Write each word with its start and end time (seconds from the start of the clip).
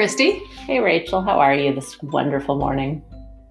Christie. 0.00 0.42
Hey, 0.64 0.80
Rachel. 0.80 1.20
How 1.20 1.38
are 1.40 1.54
you 1.54 1.74
this 1.74 2.02
wonderful 2.02 2.56
morning? 2.56 3.04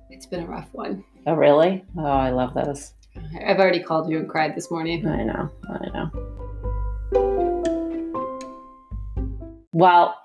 It's 0.09 0.25
been 0.25 0.41
a 0.41 0.47
rough 0.47 0.67
one. 0.71 1.03
Oh, 1.27 1.35
really? 1.35 1.85
Oh, 1.95 2.03
I 2.03 2.31
love 2.31 2.55
those. 2.55 2.91
I've 3.45 3.59
already 3.59 3.83
called 3.83 4.09
you 4.09 4.17
and 4.17 4.27
cried 4.27 4.55
this 4.55 4.71
morning. 4.71 5.07
I 5.07 5.25
know. 5.25 5.51
I 5.69 5.89
know. 5.93 6.09
Well, 9.73 10.19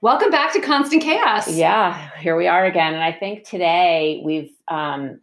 Welcome 0.00 0.30
back 0.30 0.52
to 0.52 0.60
Constant 0.60 1.02
Chaos. 1.02 1.50
yeah, 1.50 2.08
here 2.20 2.36
we 2.36 2.46
are 2.46 2.64
again. 2.64 2.94
And 2.94 3.02
I 3.02 3.10
think 3.10 3.42
today 3.42 4.22
we've, 4.24 4.52
um, 4.68 5.22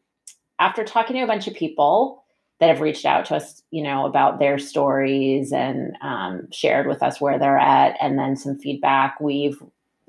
after 0.59 0.83
talking 0.83 1.15
to 1.15 1.21
a 1.21 1.27
bunch 1.27 1.47
of 1.47 1.53
people 1.53 2.25
that 2.59 2.67
have 2.67 2.81
reached 2.81 3.05
out 3.05 3.23
to 3.27 3.37
us, 3.37 3.63
you 3.71 3.83
know, 3.83 4.05
about 4.05 4.39
their 4.39 4.59
stories 4.59 5.53
and 5.53 5.95
um, 6.01 6.49
shared 6.51 6.87
with 6.87 7.01
us 7.01 7.21
where 7.21 7.39
they're 7.39 7.57
at, 7.57 7.95
and 8.01 8.19
then 8.19 8.35
some 8.35 8.57
feedback, 8.57 9.17
we've 9.21 9.57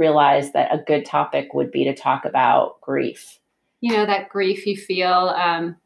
realized 0.03 0.53
that 0.55 0.75
a 0.75 0.83
good 0.85 1.05
topic 1.05 1.55
would 1.55 1.71
be 1.71 1.85
to 1.85 1.95
talk 1.95 2.25
about 2.25 2.81
grief. 2.81 3.39
You 3.81 3.93
know, 3.93 4.07
that 4.07 4.29
grief 4.29 4.67
you 4.67 4.77
feel 4.77 5.35
um, 5.47 5.77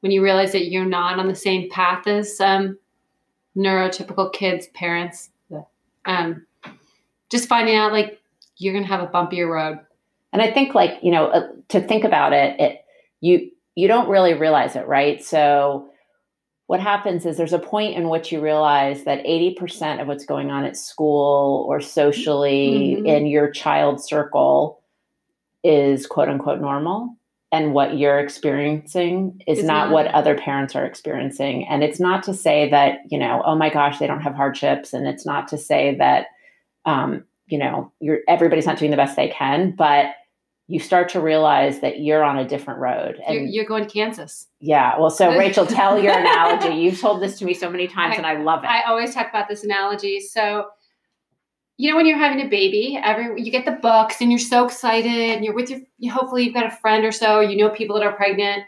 when 0.00 0.12
you 0.12 0.22
realize 0.22 0.52
that 0.52 0.70
you're 0.70 0.84
not 0.84 1.18
on 1.18 1.28
the 1.28 1.34
same 1.34 1.68
path 1.68 2.06
as 2.06 2.40
um, 2.40 2.78
neurotypical 3.54 4.32
kids' 4.32 4.68
parents. 4.68 5.30
Um, 6.04 6.46
just 7.30 7.48
finding 7.48 7.74
out 7.74 7.92
like 7.92 8.20
you're 8.56 8.72
going 8.72 8.84
to 8.84 8.90
have 8.90 9.02
a 9.02 9.12
bumpier 9.12 9.48
road. 9.48 9.80
And 10.32 10.40
I 10.40 10.52
think 10.52 10.74
like, 10.74 10.98
you 11.02 11.10
know, 11.10 11.26
uh, 11.26 11.48
to 11.68 11.80
think 11.80 12.04
about 12.04 12.32
it, 12.32 12.60
it 12.60 12.84
you 13.20 13.50
you 13.74 13.88
don't 13.88 14.08
really 14.08 14.34
realize 14.34 14.76
it, 14.76 14.86
right? 14.86 15.22
So 15.22 15.88
what 16.68 16.80
happens 16.80 17.24
is 17.24 17.36
there's 17.36 17.52
a 17.52 17.58
point 17.58 17.94
in 17.94 18.08
which 18.08 18.32
you 18.32 18.40
realize 18.40 19.04
that 19.04 19.24
80% 19.24 20.00
of 20.00 20.08
what's 20.08 20.24
going 20.26 20.50
on 20.50 20.64
at 20.64 20.76
school 20.76 21.64
or 21.68 21.80
socially 21.80 22.96
Mhm. 23.00 23.06
in 23.06 23.26
your 23.26 23.50
child 23.50 24.02
circle 24.02 24.80
is 25.62 26.06
quote 26.06 26.28
unquote 26.28 26.60
normal 26.60 27.14
and 27.52 27.72
what 27.72 27.96
you're 27.96 28.18
experiencing 28.18 29.40
is 29.46 29.60
Is 29.60 29.64
not 29.64 29.86
not. 29.86 29.92
what 29.92 30.06
other 30.08 30.36
parents 30.36 30.74
are 30.74 30.84
experiencing 30.84 31.66
and 31.68 31.82
it's 31.84 32.00
not 32.00 32.22
to 32.24 32.34
say 32.34 32.68
that 32.70 32.98
you 33.08 33.18
know 33.18 33.42
oh 33.44 33.54
my 33.54 33.70
gosh 33.70 33.98
they 33.98 34.06
don't 34.06 34.20
have 34.22 34.34
hardships 34.34 34.92
and 34.92 35.06
it's 35.06 35.24
not 35.24 35.48
to 35.48 35.58
say 35.58 35.94
that 35.96 36.26
um, 36.84 37.24
you 37.46 37.58
know 37.58 37.90
you're 38.00 38.20
everybody's 38.28 38.66
not 38.66 38.78
doing 38.78 38.90
the 38.90 38.96
best 38.96 39.14
they 39.16 39.28
can 39.28 39.70
but 39.70 40.06
you 40.68 40.80
start 40.80 41.08
to 41.10 41.20
realize 41.20 41.80
that 41.80 42.00
you're 42.00 42.24
on 42.24 42.38
a 42.38 42.46
different 42.48 42.80
road 42.80 43.20
and 43.24 43.34
You're, 43.34 43.44
you're 43.44 43.64
going 43.66 43.86
to 43.86 43.90
Kansas. 43.92 44.48
yeah 44.60 44.98
well 44.98 45.10
so 45.10 45.30
rachel 45.38 45.66
tell 45.66 46.00
your 46.02 46.18
analogy 46.18 46.74
you've 46.76 47.00
told 47.00 47.22
this 47.22 47.38
to 47.38 47.44
me 47.44 47.54
so 47.54 47.70
many 47.70 47.86
times 47.86 48.14
I- 48.14 48.16
and 48.16 48.26
i 48.26 48.42
love 48.42 48.64
it 48.64 48.66
I 48.68 48.82
always 48.82 49.14
talk 49.14 49.28
about 49.28 49.48
this 49.48 49.62
analogy. 49.64 50.20
So, 50.20 50.66
you 51.78 51.90
know, 51.90 51.96
when 51.96 52.06
you're 52.06 52.16
having 52.18 52.40
a 52.44 52.48
baby, 52.48 52.98
every 53.02 53.42
you 53.42 53.50
get 53.52 53.64
the 53.66 53.72
books 53.72 54.20
and 54.22 54.30
you're 54.32 54.38
so 54.38 54.64
excited, 54.64 55.12
and 55.36 55.44
you're 55.44 55.54
with 55.54 55.68
your. 55.68 55.80
You, 55.98 56.10
hopefully, 56.10 56.44
you've 56.44 56.54
got 56.54 56.64
a 56.66 56.70
friend 56.70 57.04
or 57.04 57.12
so. 57.12 57.40
You 57.40 57.56
know 57.58 57.68
people 57.68 57.96
that 57.98 58.06
are 58.06 58.12
pregnant, 58.16 58.62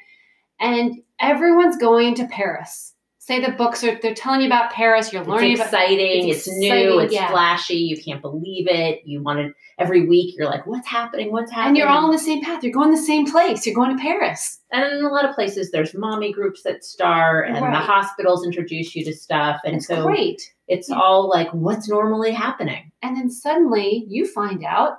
and 0.61 0.97
everyone's 1.19 1.79
going 1.79 2.15
to 2.17 2.27
Paris. 2.27 2.93
Say 3.29 3.45
the 3.45 3.53
books 3.53 3.85
are. 3.85 3.99
They're 4.01 4.15
telling 4.15 4.41
you 4.41 4.47
about 4.47 4.73
Paris. 4.73 5.13
You're 5.13 5.23
learning 5.23 5.53
it's 5.53 5.61
about. 5.61 5.75
exciting 5.75 6.31
it's 6.31 6.47
it's, 6.47 6.57
new 6.57 6.99
it's 7.01 7.13
yeah. 7.13 7.31
flashy 7.31 7.75
you 7.77 8.03
can't 8.03 8.23
believe 8.23 8.67
it 8.71 9.03
you 9.05 9.23
want 9.23 9.39
to 9.39 9.53
every 9.79 10.07
week 10.07 10.35
you're 10.35 10.47
like 10.47 10.67
what's 10.67 10.89
happening 10.89 11.31
what's 11.31 11.51
happening 11.53 11.69
And 11.69 11.77
you're 11.77 11.89
all 11.89 12.07
on 12.07 12.11
the 12.11 12.19
same 12.19 12.43
path. 12.43 12.65
You're 12.65 12.73
going 12.73 12.91
the 12.91 12.97
same 12.97 13.31
place. 13.31 13.67
You're 13.67 13.75
going 13.75 13.95
to 13.95 14.03
Paris. 14.03 14.61
and 14.73 14.83
in 14.83 15.05
a 15.05 15.09
lot 15.09 15.27
of 15.29 15.35
places 15.35 15.71
there's 15.71 15.93
mommy 15.95 16.33
groups 16.33 16.63
that 16.63 16.83
start 16.85 17.49
and 17.51 17.57
the 17.57 17.79
hospitals 17.79 18.47
introduce 18.47 18.97
you 18.97 19.05
to 19.05 19.13
stuff 19.15 19.61
and 19.63 19.77
It's 19.77 19.89
so 19.89 20.07
great. 20.07 20.55
it's 20.67 20.89
Yeah. 20.89 20.99
all 20.99 21.29
like 21.29 21.51
what's 21.53 21.87
normally 21.87 22.33
happening 22.33 22.91
And 23.03 23.15
then 23.15 23.29
suddenly 23.31 24.07
you 24.09 24.27
find 24.27 24.65
out, 24.65 24.93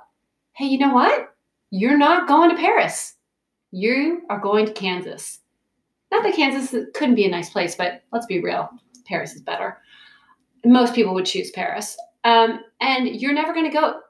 hey, 0.52 0.66
you 0.66 0.78
know 0.78 0.94
what? 0.94 1.34
You're 1.72 1.98
not 1.98 2.28
going 2.28 2.50
to 2.50 2.56
Paris. 2.56 3.16
You 3.72 4.22
are 4.30 4.38
going 4.38 4.66
to 4.66 4.72
Kansas. 4.72 5.40
Not 6.10 6.22
that 6.24 6.34
Kansas 6.34 6.74
couldn't 6.94 7.14
be 7.14 7.24
a 7.24 7.30
nice 7.30 7.50
place, 7.50 7.74
but 7.76 8.02
let's 8.12 8.26
be 8.26 8.40
real. 8.40 8.68
Paris 9.06 9.34
is 9.34 9.42
better. 9.42 9.78
Most 10.64 10.94
people 10.94 11.14
would 11.14 11.26
choose 11.26 11.50
Paris. 11.50 11.96
Um, 12.24 12.60
and 12.80 13.08
you're 13.08 13.32
never 13.32 13.52
going 13.54 13.70
to 13.70 13.76
go. 13.76 14.00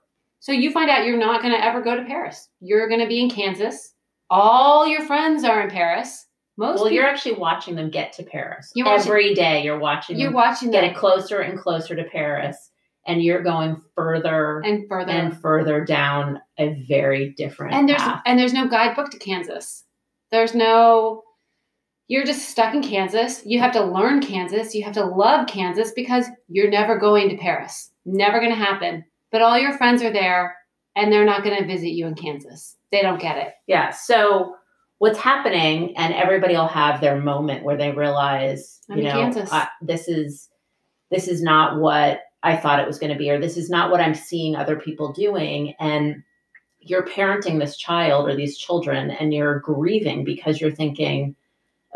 So 0.41 0.53
you 0.53 0.71
find 0.73 0.89
out 0.91 1.05
you're 1.07 1.19
not 1.19 1.43
going 1.43 1.55
to 1.55 1.65
ever 1.65 1.81
go 1.83 1.95
to 1.97 2.05
Paris. 2.05 2.49
You're 2.61 2.89
going 2.89 3.01
to 3.01 3.07
be 3.07 3.21
in 3.21 3.31
Kansas. 3.31 3.95
All 4.31 4.87
your 4.87 5.03
friends 5.03 5.45
are 5.45 5.61
in 5.61 5.71
Paris. 5.71 6.27
Most 6.57 6.77
well 6.77 6.85
people, 6.85 6.97
you're 6.97 7.07
actually 7.07 7.35
watching 7.37 7.75
them 7.75 7.89
get 7.89 8.13
to 8.15 8.23
paris 8.23 8.71
You're 8.75 8.85
watching- 8.87 9.07
every 9.09 9.35
day 9.35 9.63
you're 9.65 9.79
watching 9.79 10.19
you're 10.19 10.29
them 10.29 10.35
watching 10.35 10.71
get 10.71 10.83
them 10.83 10.91
it 10.91 10.97
closer 10.97 11.41
and 11.41 11.59
closer 11.59 11.97
to 11.97 12.05
paris 12.05 12.71
and 13.07 13.23
you're 13.23 13.43
going 13.43 13.81
further 13.95 14.61
and 14.61 14.87
further. 14.87 15.11
and 15.11 15.41
further 15.41 15.83
down 15.87 16.39
a 16.59 16.85
very 16.87 17.31
different 17.31 17.73
and 17.73 17.89
there's 17.89 18.03
path. 18.03 18.21
and 18.27 18.39
there's 18.39 18.53
no 18.53 18.69
guidebook 18.69 19.11
to 19.13 19.19
Kansas. 19.19 19.85
There's 20.33 20.55
no 20.55 21.23
you're 22.11 22.25
just 22.25 22.49
stuck 22.49 22.75
in 22.75 22.83
Kansas. 22.83 23.41
You 23.47 23.61
have 23.61 23.71
to 23.75 23.85
learn 23.85 24.21
Kansas. 24.21 24.75
You 24.75 24.83
have 24.83 24.95
to 24.95 25.05
love 25.05 25.47
Kansas 25.47 25.93
because 25.93 26.27
you're 26.49 26.69
never 26.69 26.99
going 26.99 27.29
to 27.29 27.37
Paris. 27.37 27.93
Never 28.05 28.41
going 28.41 28.51
to 28.51 28.57
happen. 28.57 29.05
But 29.31 29.43
all 29.43 29.57
your 29.57 29.79
friends 29.79 30.03
are 30.03 30.13
there 30.13 30.57
and 30.97 31.13
they're 31.13 31.25
not 31.25 31.45
going 31.45 31.57
to 31.57 31.65
visit 31.69 31.91
you 31.91 32.09
in 32.09 32.17
Kansas. 32.17 32.77
They 32.91 33.03
don't 33.03 33.21
get 33.21 33.37
it. 33.37 33.53
Yeah. 33.69 33.91
So 33.91 34.57
what's 34.99 35.21
happening, 35.21 35.97
and 35.97 36.13
everybody 36.13 36.55
will 36.55 36.67
have 36.67 37.01
their 37.01 37.17
moment 37.17 37.63
where 37.63 37.77
they 37.77 37.93
realize, 37.93 38.81
I'm 38.91 38.99
you 38.99 39.05
know, 39.05 39.13
Kansas. 39.13 39.53
I- 39.53 39.69
this 39.81 40.09
is 40.09 40.49
this 41.13 41.29
is 41.29 41.41
not 41.45 41.79
what 41.79 42.23
I 42.43 42.57
thought 42.57 42.81
it 42.81 42.89
was 42.89 42.99
going 42.99 43.13
to 43.13 43.19
be, 43.19 43.31
or 43.31 43.39
this 43.39 43.57
is 43.57 43.71
not 43.71 43.93
what 43.93 44.01
I'm 44.01 44.17
seeing 44.17 44.57
other 44.57 44.75
people 44.75 45.13
doing, 45.13 45.75
and 45.79 46.25
you're 46.81 47.07
parenting 47.07 47.61
this 47.61 47.77
child 47.77 48.29
or 48.29 48.35
these 48.35 48.59
children, 48.59 49.13
and 49.13 49.33
you're 49.33 49.61
grieving 49.61 50.25
because 50.25 50.61
you're 50.61 50.73
thinking, 50.73 51.37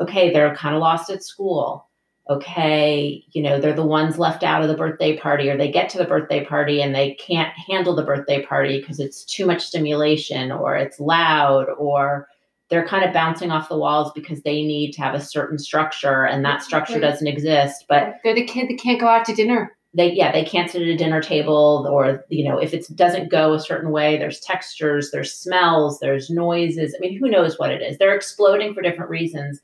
okay, 0.00 0.32
they're 0.32 0.54
kind 0.54 0.74
of 0.74 0.80
lost 0.80 1.10
at 1.10 1.22
school. 1.22 1.88
Okay, 2.30 3.22
you 3.32 3.42
know, 3.42 3.60
they're 3.60 3.74
the 3.74 3.84
ones 3.84 4.18
left 4.18 4.42
out 4.42 4.62
of 4.62 4.68
the 4.68 4.76
birthday 4.76 5.16
party, 5.18 5.50
or 5.50 5.58
they 5.58 5.70
get 5.70 5.90
to 5.90 5.98
the 5.98 6.06
birthday 6.06 6.42
party 6.44 6.80
and 6.80 6.94
they 6.94 7.14
can't 7.14 7.52
handle 7.68 7.94
the 7.94 8.02
birthday 8.02 8.42
party 8.42 8.80
because 8.80 8.98
it's 8.98 9.24
too 9.26 9.44
much 9.44 9.62
stimulation, 9.62 10.50
or 10.50 10.74
it's 10.74 10.98
loud, 10.98 11.66
or 11.76 12.26
they're 12.70 12.86
kind 12.86 13.04
of 13.04 13.12
bouncing 13.12 13.50
off 13.50 13.68
the 13.68 13.76
walls 13.76 14.10
because 14.14 14.40
they 14.42 14.62
need 14.62 14.92
to 14.92 15.02
have 15.02 15.14
a 15.14 15.20
certain 15.20 15.58
structure 15.58 16.24
and 16.24 16.42
that 16.46 16.62
structure 16.62 16.98
doesn't 16.98 17.26
exist. 17.26 17.84
But 17.90 18.14
They're 18.24 18.34
the 18.34 18.46
kid 18.46 18.70
that 18.70 18.80
can't 18.82 18.98
go 18.98 19.06
out 19.06 19.26
to 19.26 19.34
dinner. 19.34 19.76
they 19.92 20.10
yeah 20.10 20.32
they 20.32 20.44
can't 20.44 20.70
sit 20.70 20.80
at 20.80 20.88
a 20.88 20.96
dinner 20.96 21.20
table 21.20 21.86
or 21.92 22.24
you 22.30 22.42
know 22.48 22.58
if 22.58 22.72
it 22.72 22.86
doesn't 22.96 23.30
go 23.30 23.52
a 23.52 23.60
certain 23.60 23.90
way 23.92 24.16
there's 24.16 24.40
textures 24.40 25.10
there's 25.12 25.32
smells 25.32 26.00
there's 26.00 26.30
noises 26.30 26.96
i 26.96 26.98
mean 27.00 27.16
who 27.16 27.28
knows 27.30 27.58
what 27.60 27.70
it 27.70 27.80
is 27.80 27.96
they're 27.98 28.16
exploding 28.16 28.74
for 28.74 28.82
different 28.82 29.08
reasons 29.10 29.60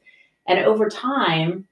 and 0.47 0.59
over 0.61 0.89
time 0.89 1.67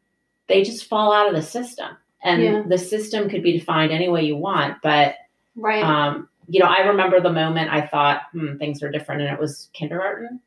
they 0.49 0.63
just 0.63 0.85
fall 0.87 1.13
out 1.13 1.29
of 1.29 1.35
the 1.35 1.43
system 1.43 1.97
and 2.23 2.43
Yeah. 2.43 2.63
the 2.67 2.79
system 2.79 3.29
could 3.29 3.43
be 3.43 3.59
defined 3.59 3.93
any 3.93 4.09
way 4.09 4.25
you 4.25 4.37
want 4.37 4.79
but 4.83 5.15
Right. 5.57 5.83
um 5.83 6.29
you 6.49 6.61
know 6.61 6.67
i 6.67 6.81
remember 6.87 7.21
the 7.21 7.33
moment 7.33 7.71
i 7.71 7.81
thought 7.81 8.23
hmm 8.33 8.57
things 8.57 8.83
are 8.83 8.91
different 8.91 9.23
and 9.23 9.31
it 9.33 9.39
was 9.41 9.69
kindergarten 9.73 10.41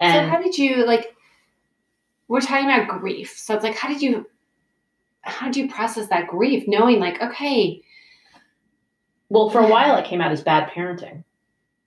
so 0.00 0.20
how 0.28 0.40
did 0.42 0.58
you 0.58 0.84
like 0.84 1.14
we're 2.28 2.40
talking 2.40 2.66
about 2.66 3.00
grief. 3.00 3.38
So 3.38 3.54
it's 3.54 3.62
like 3.62 3.76
how 3.76 3.88
did 3.88 4.02
you 4.02 4.26
how 5.22 5.46
did 5.46 5.56
you 5.56 5.68
process 5.70 6.08
that 6.08 6.26
grief 6.26 6.64
knowing 6.66 6.98
like 6.98 7.20
okay, 7.22 7.82
Well, 9.28 9.50
for 9.50 9.60
a 9.60 9.68
while, 9.68 9.96
it 9.96 10.06
came 10.06 10.20
out 10.20 10.32
as 10.32 10.42
bad 10.42 10.70
parenting 10.70 11.24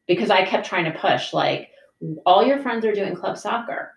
because 0.07 0.29
I 0.29 0.45
kept 0.45 0.65
trying 0.67 0.85
to 0.85 0.97
push, 0.97 1.33
like, 1.33 1.69
all 2.25 2.43
your 2.45 2.59
friends 2.59 2.85
are 2.85 2.93
doing 2.93 3.15
club 3.15 3.37
soccer. 3.37 3.93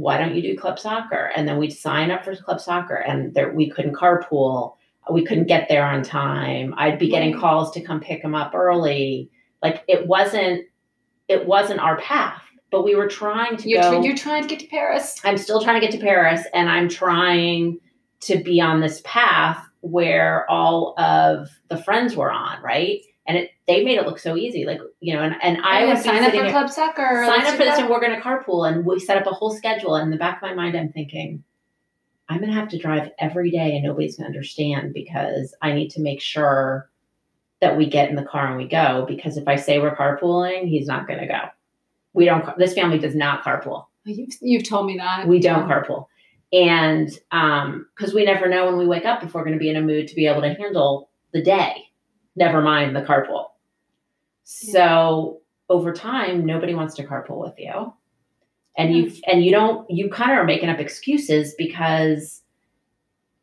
Why 0.00 0.18
don't 0.18 0.34
you 0.34 0.42
do 0.42 0.56
club 0.56 0.78
soccer? 0.78 1.30
And 1.36 1.46
then 1.46 1.58
we'd 1.58 1.72
sign 1.72 2.10
up 2.10 2.24
for 2.24 2.34
club 2.36 2.60
soccer, 2.60 2.94
and 2.94 3.34
there, 3.34 3.52
we 3.52 3.70
couldn't 3.70 3.94
carpool. 3.94 4.76
We 5.10 5.24
couldn't 5.24 5.46
get 5.46 5.68
there 5.68 5.84
on 5.84 6.02
time. 6.02 6.74
I'd 6.76 6.98
be 6.98 7.08
getting 7.08 7.38
calls 7.38 7.72
to 7.72 7.80
come 7.80 8.00
pick 8.00 8.22
them 8.22 8.34
up 8.34 8.54
early. 8.54 9.30
Like 9.62 9.82
it 9.88 10.06
wasn't, 10.06 10.66
it 11.26 11.46
wasn't 11.46 11.80
our 11.80 11.98
path. 11.98 12.42
But 12.70 12.84
we 12.84 12.94
were 12.94 13.08
trying 13.08 13.56
to 13.56 13.68
you're, 13.68 13.82
go. 13.82 14.02
you're 14.02 14.16
trying 14.16 14.42
to 14.42 14.48
get 14.48 14.60
to 14.60 14.66
Paris. 14.68 15.20
I'm 15.24 15.36
still 15.36 15.60
trying 15.60 15.80
to 15.80 15.86
get 15.86 15.92
to 15.98 16.04
Paris 16.04 16.42
and 16.54 16.68
I'm 16.68 16.88
trying 16.88 17.78
to 18.20 18.42
be 18.42 18.60
on 18.60 18.80
this 18.80 19.02
path 19.04 19.66
where 19.80 20.48
all 20.48 20.94
of 20.98 21.48
the 21.68 21.76
friends 21.76 22.14
were 22.14 22.30
on, 22.30 22.62
right? 22.62 23.00
And 23.26 23.36
it 23.38 23.50
they 23.68 23.84
made 23.84 23.98
it 23.98 24.06
look 24.06 24.18
so 24.18 24.36
easy. 24.36 24.64
Like, 24.64 24.80
you 25.00 25.14
know, 25.14 25.22
and, 25.22 25.36
and 25.42 25.58
I 25.64 25.84
Yeah, 25.84 25.94
would 25.94 26.02
sign 26.02 26.24
up 26.24 26.32
for 26.32 26.48
club 26.50 26.70
soccer. 26.70 27.24
sign 27.26 27.46
up 27.46 27.52
for 27.52 27.58
this 27.58 27.76
that. 27.76 27.80
and 27.80 27.88
we're 27.90 28.00
gonna 28.00 28.20
carpool 28.20 28.68
and 28.68 28.84
we 28.84 28.98
set 28.98 29.16
up 29.18 29.26
a 29.26 29.34
whole 29.34 29.50
schedule. 29.52 29.94
And 29.94 30.04
in 30.06 30.10
the 30.10 30.16
back 30.16 30.36
of 30.36 30.42
my 30.42 30.54
mind, 30.54 30.76
I'm 30.76 30.90
thinking, 30.92 31.44
I'm 32.28 32.40
gonna 32.40 32.54
have 32.54 32.68
to 32.70 32.78
drive 32.78 33.10
every 33.18 33.50
day 33.50 33.74
and 33.76 33.84
nobody's 33.84 34.16
gonna 34.16 34.28
understand 34.28 34.94
because 34.94 35.54
I 35.62 35.72
need 35.72 35.90
to 35.90 36.00
make 36.00 36.20
sure 36.20 36.90
that 37.60 37.76
we 37.76 37.86
get 37.90 38.08
in 38.08 38.16
the 38.16 38.24
car 38.24 38.46
and 38.48 38.56
we 38.56 38.66
go. 38.66 39.04
Because 39.06 39.36
if 39.36 39.46
I 39.46 39.56
say 39.56 39.78
we're 39.78 39.94
carpooling, 39.94 40.66
he's 40.68 40.86
not 40.86 41.06
gonna 41.06 41.26
go. 41.28 41.40
We 42.14 42.24
don't 42.24 42.56
this 42.58 42.74
family 42.74 42.98
does 42.98 43.14
not 43.14 43.44
carpool 43.44 43.86
You've, 44.04 44.30
you've 44.40 44.68
told 44.68 44.86
me 44.86 44.96
that. 44.96 45.28
we 45.28 45.38
don't 45.40 45.68
carpool 45.68 46.06
and 46.52 47.08
um 47.30 47.86
because 47.94 48.12
we 48.14 48.24
never 48.24 48.48
know 48.48 48.66
when 48.66 48.78
we 48.78 48.86
wake 48.88 49.04
up 49.04 49.22
if 49.22 49.34
we're 49.34 49.44
going 49.44 49.52
to 49.52 49.58
be 49.60 49.68
in 49.70 49.76
a 49.76 49.80
mood 49.82 50.08
to 50.08 50.14
be 50.16 50.26
able 50.26 50.40
to 50.40 50.52
handle 50.54 51.08
the 51.32 51.40
day 51.42 51.84
never 52.36 52.62
mind 52.62 52.94
the 52.94 53.02
carpool 53.02 53.46
So 54.44 55.40
over 55.68 55.92
time, 55.92 56.44
nobody 56.44 56.74
wants 56.74 56.96
to 56.96 57.06
carpool 57.06 57.40
with 57.40 57.54
you. 57.56 57.94
And 58.76 58.94
you 58.94 59.12
and 59.26 59.44
you 59.44 59.52
don't 59.52 59.88
you 59.90 60.10
kind 60.10 60.32
of 60.32 60.38
are 60.38 60.44
making 60.44 60.68
up 60.68 60.80
excuses 60.80 61.54
because 61.56 62.42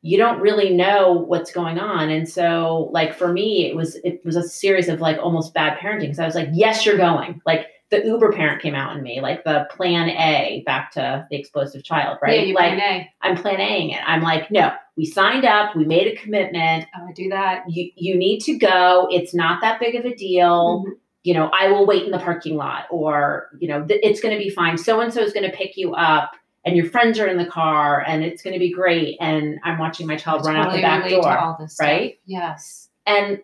you 0.02 0.18
don't 0.18 0.42
really 0.42 0.74
know 0.74 1.14
what's 1.14 1.52
going 1.52 1.80
on. 1.80 2.10
And 2.10 2.28
so 2.28 2.90
like 2.92 3.14
for 3.16 3.32
me, 3.32 3.70
it 3.70 3.76
was 3.76 3.96
it 4.04 4.22
was 4.26 4.36
a 4.36 4.44
series 4.44 4.90
of 4.90 5.00
like 5.00 5.18
almost 5.18 5.54
bad 5.54 5.78
parenting 5.80 6.16
So 6.16 6.24
I 6.24 6.26
was 6.26 6.36
like, 6.36 6.50
yes, 6.52 6.86
you're 6.86 6.98
going. 6.98 7.42
Like 7.46 7.68
the 7.90 8.04
Uber 8.06 8.34
parent 8.34 8.62
came 8.62 8.76
out 8.76 8.96
in 8.98 9.02
me, 9.04 9.22
like 9.22 9.44
the 9.46 9.68
plan 9.72 10.10
A 10.10 10.62
back 10.66 10.92
to 10.92 11.26
the 11.32 11.38
explosive 11.40 11.84
child, 11.84 12.18
right? 12.22 12.40
Yeah, 12.42 12.46
you 12.46 12.54
like 12.56 12.76
plan 12.78 12.80
A. 12.82 13.12
I'm 13.22 13.38
plan 13.38 13.60
Aing 13.60 13.94
it. 13.94 14.02
I'm 14.06 14.22
like, 14.22 14.52
no, 14.52 14.72
we 14.98 15.06
signed 15.06 15.46
up, 15.46 15.76
we 15.76 15.86
made 15.86 16.08
a 16.08 16.16
commitment. 16.16 16.86
Oh, 16.98 17.08
I 17.08 17.12
do 17.14 17.30
that. 17.30 17.64
You 17.70 17.90
you 17.96 18.18
need 18.18 18.40
to 18.42 18.58
go. 18.58 19.08
It's 19.12 19.34
not 19.34 19.62
that 19.62 19.80
big 19.80 19.96
of 19.96 20.06
a 20.06 20.14
deal. 20.16 20.84
Mhm. 20.86 20.92
You 21.24 21.34
know, 21.34 21.50
I 21.58 21.70
will 21.70 21.86
wait 21.86 22.04
in 22.04 22.12
the 22.12 22.20
parking 22.20 22.56
lot, 22.56 22.86
or 22.90 23.48
you 23.60 23.68
know, 23.68 23.86
th- 23.86 24.00
it's 24.04 24.22
going 24.22 24.34
to 24.38 24.42
be 24.44 24.50
fine. 24.50 24.78
So 24.78 25.00
and 25.02 25.14
so 25.14 25.22
is 25.22 25.34
going 25.34 25.50
to 25.50 25.56
pick 25.56 25.76
you 25.78 25.94
up, 25.94 26.32
and 26.66 26.76
your 26.78 26.86
friends 26.86 27.20
are 27.20 27.28
in 27.28 27.38
the 27.38 27.46
car, 27.46 28.02
and 28.08 28.24
it's 28.24 28.42
going 28.42 28.54
to 28.54 28.60
be 28.60 28.72
great. 28.72 29.18
And 29.20 29.60
I'm 29.64 29.78
watching 29.78 30.08
my 30.08 30.16
child 30.16 30.46
run 30.46 30.56
out 30.56 30.72
the 30.74 30.82
back 30.82 31.10
door, 31.10 31.38
all 31.38 31.58
this 31.60 31.74
stuff. 31.76 31.86
right? 31.88 32.20
Yes. 32.26 32.90
and 33.06 33.40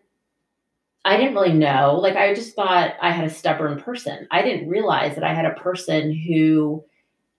I 1.05 1.17
didn't 1.17 1.35
really 1.35 1.53
know. 1.53 2.00
Like, 2.01 2.15
I 2.15 2.33
just 2.33 2.55
thought 2.55 2.94
I 3.01 3.11
had 3.11 3.25
a 3.25 3.29
stubborn 3.29 3.81
person. 3.81 4.27
I 4.31 4.41
didn't 4.41 4.69
realize 4.69 5.15
that 5.15 5.23
I 5.23 5.33
had 5.33 5.45
a 5.45 5.53
person 5.59 6.13
who, 6.13 6.83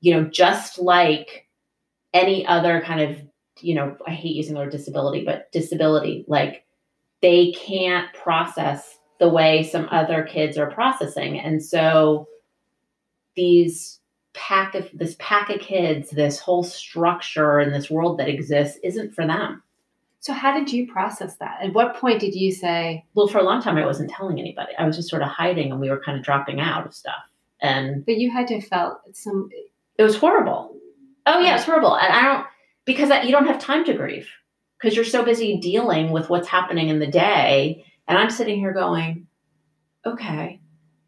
you 0.01 0.13
know, 0.15 0.25
just 0.25 0.79
like 0.79 1.49
any 2.13 2.47
other 2.47 2.83
kind 2.83 3.01
of, 3.01 3.19
you 3.61 3.75
know, 3.75 3.97
I 4.07 4.11
hate 4.11 4.37
using 4.37 4.55
the 4.55 4.61
word 4.61 4.71
disability, 4.71 5.25
but 5.25 5.51
disability, 5.51 6.25
like 6.29 6.65
they 7.23 7.53
can't 7.53 8.13
process 8.13 8.99
the 9.19 9.29
way 9.29 9.63
some 9.63 9.89
other 9.91 10.23
kids 10.25 10.59
are 10.59 10.71
processing. 10.71 11.39
And 11.39 11.65
so 11.65 12.29
these 13.35 14.01
pack 14.35 14.75
of 14.75 14.91
this 14.93 15.17
pack 15.19 15.49
of 15.49 15.61
kids, 15.61 16.11
this 16.11 16.39
whole 16.39 16.65
structure 16.65 17.59
and 17.59 17.73
this 17.73 17.91
world 17.91 18.19
that 18.19 18.29
exists 18.29 18.79
isn't 18.83 19.15
for 19.15 19.27
them. 19.27 19.63
So 20.25 20.33
how 20.33 20.59
did 20.59 20.73
you 20.73 20.91
process 20.91 21.37
that? 21.37 21.59
At 21.63 21.75
what 21.75 21.97
point 21.97 22.19
did 22.19 22.35
you 22.35 22.51
say, 22.51 23.05
well, 23.13 23.27
for 23.27 23.37
a 23.37 23.43
long 23.43 23.61
time, 23.61 23.77
I 23.77 23.85
wasn't 23.85 24.09
telling 24.09 24.41
anybody. 24.41 24.73
I 24.79 24.87
was 24.87 24.97
just 24.97 25.11
sort 25.11 25.21
of 25.21 25.29
hiding, 25.29 25.71
and 25.71 25.79
we 25.79 25.91
were 25.91 26.01
kind 26.03 26.17
of 26.17 26.25
dropping 26.25 26.61
out 26.61 26.87
of 26.87 26.95
stuff, 26.95 27.23
and 27.61 28.07
but 28.07 28.17
you 28.17 28.31
had 28.33 28.49
to 28.49 28.55
have 28.55 28.65
felt 28.65 29.01
some 29.13 29.51
it 29.99 30.03
was 30.03 30.17
horrible. 30.17 30.79
Oh 31.27 31.41
yeah, 31.41 31.57
it's 31.57 31.65
horrible, 31.65 31.95
and 31.95 32.11
I 32.11 32.23
don't 32.23 32.47
because 32.87 33.11
I, 33.11 33.21
you 33.21 33.33
don't 33.33 33.49
have 33.49 33.61
time 33.61 33.85
to 33.85 33.93
grieve 33.93 34.27
because 34.81 34.97
you're 34.97 35.05
so 35.05 35.27
busy 35.27 35.59
dealing 35.59 36.11
with 36.11 36.31
what's 36.31 36.49
happening 36.49 36.89
in 36.89 37.01
the 37.01 37.07
day, 37.07 37.85
and 38.09 38.17
I'm 38.17 38.31
sitting 38.31 38.59
here 38.59 38.73
going, 38.73 39.27
okay. 40.07 40.59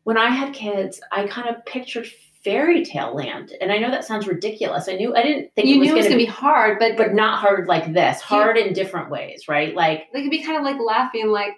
When 0.02 0.18
I 0.18 0.28
had 0.28 0.52
kids, 0.52 1.00
I 1.10 1.26
kind 1.26 1.48
of 1.48 1.64
pictured 1.64 2.06
fairy 2.46 2.84
tale 2.84 3.12
land, 3.12 3.52
and 3.60 3.72
I 3.72 3.78
know 3.78 3.90
that 3.90 4.04
sounds 4.04 4.28
ridiculous. 4.28 4.88
I 4.88 4.92
knew 4.92 5.14
I 5.16 5.22
didn't 5.22 5.50
think 5.56 5.66
you 5.66 5.74
it 5.74 5.78
was 5.80 5.88
knew 5.88 5.94
it 5.94 5.96
was 5.96 6.04
going 6.06 6.12
gonna 6.12 6.26
to 6.26 6.26
be 6.26 6.32
hard, 6.32 6.78
but 6.78 6.96
but 6.96 7.12
not 7.12 7.40
hard 7.40 7.66
like 7.66 7.92
this. 7.92 8.20
Hard 8.20 8.56
in 8.56 8.72
different 8.72 9.10
ways, 9.10 9.48
right? 9.48 9.74
Like 9.74 10.04
they 10.12 10.20
it'd 10.20 10.30
be 10.30 10.44
kind 10.44 10.56
of 10.56 10.62
like 10.62 10.80
laughing, 10.80 11.28
like, 11.28 11.54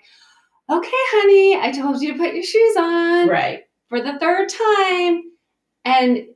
okay, 0.71 0.91
honey, 0.91 1.57
I 1.61 1.71
told 1.73 2.01
you 2.01 2.13
to 2.13 2.19
put 2.19 2.35
your 2.35 2.43
shoes 2.43 2.77
on 2.77 3.29
right. 3.29 3.65
for 3.89 4.01
the 4.01 4.19
third 4.19 4.49
time. 4.49 5.23
And 5.85 6.27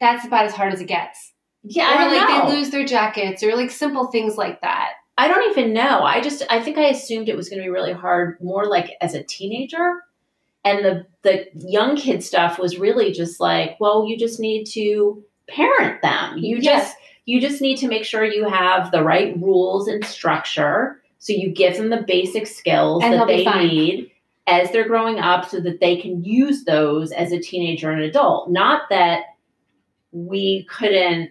that's 0.00 0.24
about 0.24 0.46
as 0.46 0.54
hard 0.54 0.72
as 0.72 0.80
it 0.80 0.86
gets. 0.86 1.32
Yeah, 1.64 1.92
or 1.92 1.98
I 1.98 2.06
like 2.06 2.28
know. 2.28 2.50
they 2.50 2.56
lose 2.56 2.70
their 2.70 2.84
jackets 2.84 3.42
or 3.42 3.56
like 3.56 3.70
simple 3.70 4.06
things 4.06 4.36
like 4.36 4.60
that. 4.60 4.92
I 5.18 5.28
don't 5.28 5.50
even 5.50 5.72
know. 5.72 6.02
I 6.02 6.20
just 6.20 6.44
I 6.48 6.62
think 6.62 6.78
I 6.78 6.88
assumed 6.88 7.28
it 7.28 7.36
was 7.36 7.48
going 7.48 7.60
to 7.60 7.64
be 7.64 7.70
really 7.70 7.92
hard 7.92 8.38
more 8.40 8.66
like 8.66 8.92
as 9.00 9.14
a 9.14 9.22
teenager. 9.22 10.02
And 10.66 10.84
the 10.84 11.06
the 11.22 11.46
young 11.54 11.96
kid 11.96 12.22
stuff 12.24 12.58
was 12.58 12.78
really 12.78 13.12
just 13.12 13.40
like, 13.40 13.76
well, 13.80 14.06
you 14.08 14.16
just 14.18 14.40
need 14.40 14.64
to 14.72 15.22
parent 15.48 16.02
them. 16.02 16.38
You 16.38 16.58
Yes. 16.60 16.64
just 16.88 16.96
you 17.24 17.40
just 17.40 17.60
need 17.60 17.76
to 17.78 17.88
make 17.88 18.04
sure 18.04 18.24
you 18.24 18.48
have 18.48 18.90
the 18.90 19.02
right 19.02 19.36
rules 19.40 19.88
and 19.88 20.04
structure 20.04 21.00
so 21.18 21.32
you 21.32 21.50
give 21.50 21.76
them 21.76 21.90
the 21.90 22.02
basic 22.06 22.46
skills 22.46 23.02
And 23.02 23.14
that 23.14 23.26
they 23.26 23.44
need 23.44 24.10
as 24.46 24.70
they're 24.70 24.86
growing 24.86 25.18
up 25.18 25.48
so 25.48 25.58
that 25.60 25.80
they 25.80 25.96
can 25.96 26.22
use 26.24 26.64
those 26.64 27.10
as 27.12 27.32
a 27.32 27.40
teenager 27.40 27.90
and 27.90 28.02
adult. 28.02 28.50
Not 28.50 28.82
that 28.90 29.22
we 30.12 30.66
couldn't 30.70 31.30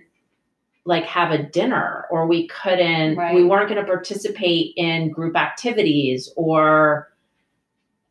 like 0.86 1.06
have 1.06 1.32
a 1.32 1.42
dinner 1.44 2.06
or 2.12 2.28
we 2.28 2.48
couldn't 2.48 3.16
Right. 3.18 3.34
we 3.36 3.44
weren't 3.44 3.70
going 3.70 3.82
to 3.82 3.88
participate 3.88 4.74
in 4.78 5.10
group 5.12 5.36
activities 5.38 6.32
or 6.36 7.10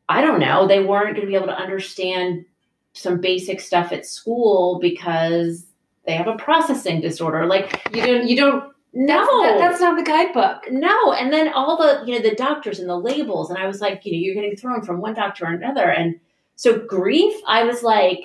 i 0.09 0.21
don't 0.21 0.41
know. 0.41 0.67
They 0.69 0.81
weren't 0.83 1.15
going 1.17 1.27
to 1.27 1.27
be 1.27 1.35
able 1.37 1.47
to 1.47 1.53
understand 1.59 2.45
some 2.93 3.21
basic 3.21 3.61
stuff 3.61 3.91
at 3.93 4.07
school 4.07 4.79
because 4.81 5.67
they 6.07 6.13
have 6.13 6.29
a 6.29 6.37
processing 6.37 7.01
disorder. 7.01 7.47
Like 7.47 7.83
You 7.95 8.07
don't 8.07 8.29
you 8.29 8.37
don't 8.37 8.73
no 8.93 9.17
that's, 9.17 9.29
that- 9.29 9.59
that's 9.59 9.81
not 9.81 9.97
the 9.97 10.05
guidebook. 10.05 10.71
no 10.71 11.13
and 11.13 11.33
then 11.33 11.53
all 11.53 11.77
the 11.77 12.05
you 12.07 12.15
know 12.17 12.29
the 12.29 12.37
doctors 12.37 12.79
and 12.79 12.89
the 12.89 12.97
labels 12.97 13.51
and 13.51 13.59
i 13.59 13.67
was 13.67 13.81
like 13.81 14.07
you 14.07 14.13
know 14.13 14.19
you're 14.19 14.35
getting 14.37 14.57
thrown 14.57 14.83
from 14.83 15.01
one 15.01 15.15
doctor 15.15 15.47
to 15.47 15.51
another. 15.53 15.91
And 15.91 16.21
so 16.57 16.79
grief 16.79 17.35
i 17.49 17.65
was 17.65 17.83
like 17.83 18.21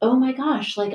oh 0.00 0.16
my 0.16 0.32
gosh 0.32 0.76
like 0.76 0.94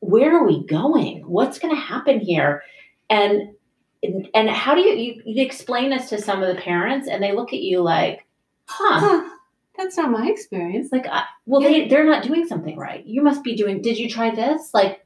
where 0.00 0.36
are 0.36 0.46
we 0.46 0.62
going? 0.66 1.20
What's 1.26 1.58
going 1.58 1.74
to 1.74 1.80
happen 1.80 2.20
here? 2.20 2.62
And 3.10 3.54
and, 4.02 4.28
and 4.34 4.48
how 4.50 4.74
do 4.74 4.82
you, 4.82 4.94
you 4.94 5.22
you 5.24 5.42
explain 5.44 5.90
this 5.90 6.10
to 6.10 6.20
some 6.20 6.42
of 6.42 6.54
the 6.54 6.60
parents 6.62 7.08
and 7.08 7.22
they 7.22 7.32
look 7.32 7.52
at 7.54 7.60
you 7.60 7.80
like 7.80 8.24
huh. 8.68 9.00
Huh. 9.00 9.30
That's 9.76 9.96
not 9.96 10.10
my 10.10 10.28
experience. 10.28 10.88
like 10.92 11.06
uh, 11.10 11.22
well 11.44 11.60
they 11.60 11.88
they're 11.88 12.04
not 12.06 12.22
doing 12.22 12.46
something 12.46 12.76
right 12.76 13.04
you 13.06 13.22
must 13.22 13.42
be 13.44 13.54
doing 13.56 13.82
did 13.82 13.98
you 13.98 14.08
try 14.08 14.34
this 14.34 14.70
like 14.72 15.04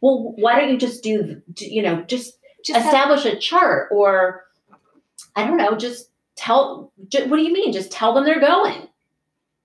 well 0.00 0.34
why 0.36 0.58
don't 0.60 0.70
you 0.70 0.78
just 0.78 1.02
do, 1.02 1.42
you 1.58 1.82
know 1.82 2.02
just 2.02 2.34
Just 2.64 2.78
have- 2.78 2.86
establish 2.86 3.24
a 3.24 3.36
chart 3.38 3.88
or 3.92 4.44
I 5.34 5.46
don't 5.46 5.56
know, 5.56 5.76
just 5.76 6.10
tell 6.36 6.92
ju- 7.08 7.26
what 7.28 7.36
do 7.38 7.42
you 7.42 7.52
mean? 7.54 7.72
Just 7.72 7.90
tell 7.90 8.12
them 8.12 8.24
they're 8.24 8.40
going. 8.40 8.86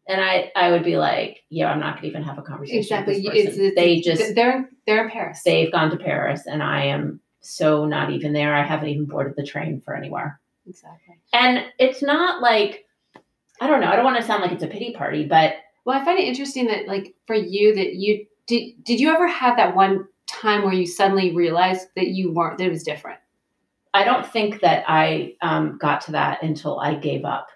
And 0.07 0.21
I 0.21 0.51
I 0.55 0.71
would 0.71 0.83
be 0.85 0.95
like, 0.97 1.43
yeah, 1.49 1.69
I'm 1.69 1.79
not 1.81 1.95
gonna 1.95 2.07
even 2.07 2.23
have 2.23 2.37
a 2.37 2.41
conversation. 2.41 2.79
exactly. 2.79 3.15
It's, 3.25 3.57
it's, 3.57 3.75
they 3.75 3.99
just 3.99 4.33
they're 4.35 4.69
they're 4.85 5.03
in 5.05 5.11
Paris. 5.11 5.41
they've 5.43 5.71
gone 5.71 5.91
to 5.91 5.97
Paris 5.97 6.43
and 6.45 6.63
I 6.63 6.85
am 6.85 7.19
so 7.41 7.85
not 7.85 8.11
even 8.11 8.31
there. 8.33 8.55
I 8.55 8.63
haven't 8.63 8.87
even 8.89 9.05
boarded 9.05 9.35
the 9.35 9.45
train 9.45 9.81
for 9.81 9.93
anywhere. 9.95 10.39
exactly. 10.65 11.15
And 11.33 11.65
it's 11.77 12.01
not 12.01 12.41
like 12.41 12.85
I 13.61 13.67
don't 13.67 13.81
know, 13.81 13.87
I 13.87 13.95
don't 13.95 14.05
want 14.05 14.17
to 14.17 14.23
sound 14.23 14.41
like 14.41 14.51
it's 14.51 14.63
a 14.63 14.67
pity 14.67 14.93
party, 14.93 15.25
but 15.25 15.55
Well, 15.85 15.99
I 15.99 16.05
find 16.05 16.19
it 16.19 16.27
interesting 16.27 16.67
that 16.67 16.87
like 16.87 17.15
for 17.25 17.35
you 17.35 17.73
that 17.75 17.95
you 17.95 18.25
did 18.45 18.83
did 18.83 18.99
you 18.99 19.09
ever 19.11 19.27
have 19.27 19.57
that 19.57 19.75
one 19.75 20.07
time 20.27 20.63
where 20.63 20.73
you 20.73 20.85
suddenly 20.85 21.33
realized 21.35 21.87
that 21.95 22.07
you 22.09 22.31
weren't 22.31 22.57
that 22.57 22.65
it 22.67 22.69
was 22.71 22.83
different? 22.83 23.19
I 23.93 24.03
don't 24.03 24.25
think 24.25 24.61
that 24.61 24.83
I 24.87 25.33
um, 25.41 25.77
got 25.79 26.01
to 26.01 26.11
that 26.11 26.43
until 26.43 26.79
I 26.79 26.95
gave 26.95 27.25
up. 27.25 27.47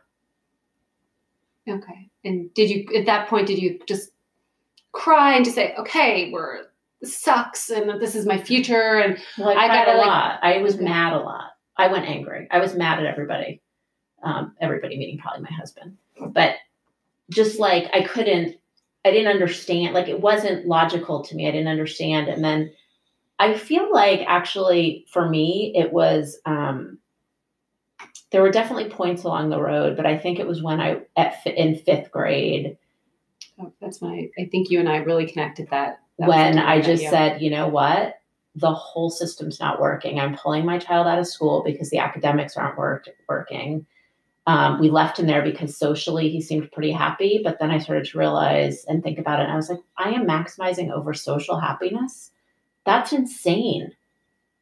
Okay. 1.69 2.09
And 2.23 2.53
did 2.53 2.69
you 2.69 2.85
at 2.97 3.05
that 3.05 3.27
point 3.27 3.47
did 3.47 3.59
you 3.59 3.79
just 3.87 4.09
cry 4.91 5.35
and 5.35 5.45
just 5.45 5.55
say, 5.55 5.73
okay, 5.77 6.31
we're 6.31 6.63
this 7.01 7.17
sucks 7.17 7.69
and 7.69 7.99
this 8.01 8.15
is 8.15 8.25
my 8.25 8.37
future 8.37 8.99
and 8.99 9.17
Well, 9.37 9.49
I, 9.49 9.53
I 9.63 9.67
gotta, 9.67 9.93
a 9.93 9.97
like- 9.97 10.07
lot. 10.07 10.39
I 10.43 10.57
was 10.59 10.77
mad 10.79 11.13
a 11.13 11.19
lot. 11.19 11.51
I 11.77 11.87
went 11.87 12.05
angry. 12.07 12.47
I 12.51 12.59
was 12.59 12.75
mad 12.75 12.99
at 12.99 13.05
everybody. 13.05 13.61
Um, 14.23 14.55
everybody 14.61 14.97
meaning 14.97 15.17
probably 15.17 15.43
my 15.43 15.55
husband. 15.55 15.97
But 16.19 16.55
just 17.29 17.59
like 17.59 17.89
I 17.93 18.03
couldn't, 18.03 18.57
I 19.03 19.11
didn't 19.11 19.31
understand. 19.31 19.93
Like 19.93 20.07
it 20.07 20.21
wasn't 20.21 20.67
logical 20.67 21.23
to 21.23 21.35
me. 21.35 21.47
I 21.47 21.51
didn't 21.51 21.67
understand. 21.67 22.27
And 22.27 22.43
then 22.43 22.71
I 23.39 23.55
feel 23.55 23.91
like 23.91 24.21
actually 24.27 25.05
for 25.11 25.27
me, 25.27 25.73
it 25.75 25.91
was. 25.91 26.39
Um, 26.45 26.99
there 28.31 28.41
were 28.41 28.51
definitely 28.51 28.89
points 28.89 29.23
along 29.23 29.49
the 29.49 29.61
road, 29.61 29.97
but 29.97 30.05
I 30.05 30.17
think 30.17 30.39
it 30.39 30.47
was 30.47 30.63
when 30.63 30.79
I 30.79 31.01
at 31.17 31.43
fi- 31.43 31.51
in 31.51 31.75
fifth 31.75 32.11
grade 32.11 32.77
oh, 33.61 33.73
that's 33.81 34.01
my 34.01 34.29
I 34.37 34.45
think 34.45 34.69
you 34.69 34.79
and 34.79 34.89
I 34.89 34.97
really 34.97 35.25
connected 35.25 35.69
that. 35.71 35.99
that 36.19 36.27
when 36.29 36.57
I 36.57 36.81
just 36.81 37.03
you. 37.03 37.09
said, 37.09 37.41
you 37.41 37.49
know 37.49 37.67
what, 37.67 38.15
the 38.55 38.73
whole 38.73 39.09
system's 39.09 39.59
not 39.59 39.79
working. 39.79 40.19
I'm 40.19 40.35
pulling 40.35 40.65
my 40.65 40.77
child 40.77 41.07
out 41.07 41.19
of 41.19 41.27
school 41.27 41.63
because 41.65 41.89
the 41.89 41.99
academics 41.99 42.57
aren't 42.57 42.77
work, 42.77 43.07
working. 43.27 43.85
Um, 44.47 44.79
we 44.79 44.89
left 44.89 45.19
him 45.19 45.27
there 45.27 45.43
because 45.43 45.77
socially 45.77 46.29
he 46.29 46.41
seemed 46.41 46.71
pretty 46.71 46.91
happy, 46.91 47.41
but 47.43 47.59
then 47.59 47.69
I 47.69 47.77
started 47.77 48.05
to 48.05 48.17
realize 48.17 48.85
and 48.85 49.03
think 49.03 49.19
about 49.19 49.39
it, 49.39 49.43
and 49.43 49.51
I 49.51 49.55
was 49.55 49.69
like, 49.69 49.81
I 49.97 50.11
am 50.11 50.27
maximizing 50.27 50.91
over 50.91 51.13
social 51.13 51.59
happiness. 51.59 52.31
That's 52.85 53.13
insane. 53.13 53.91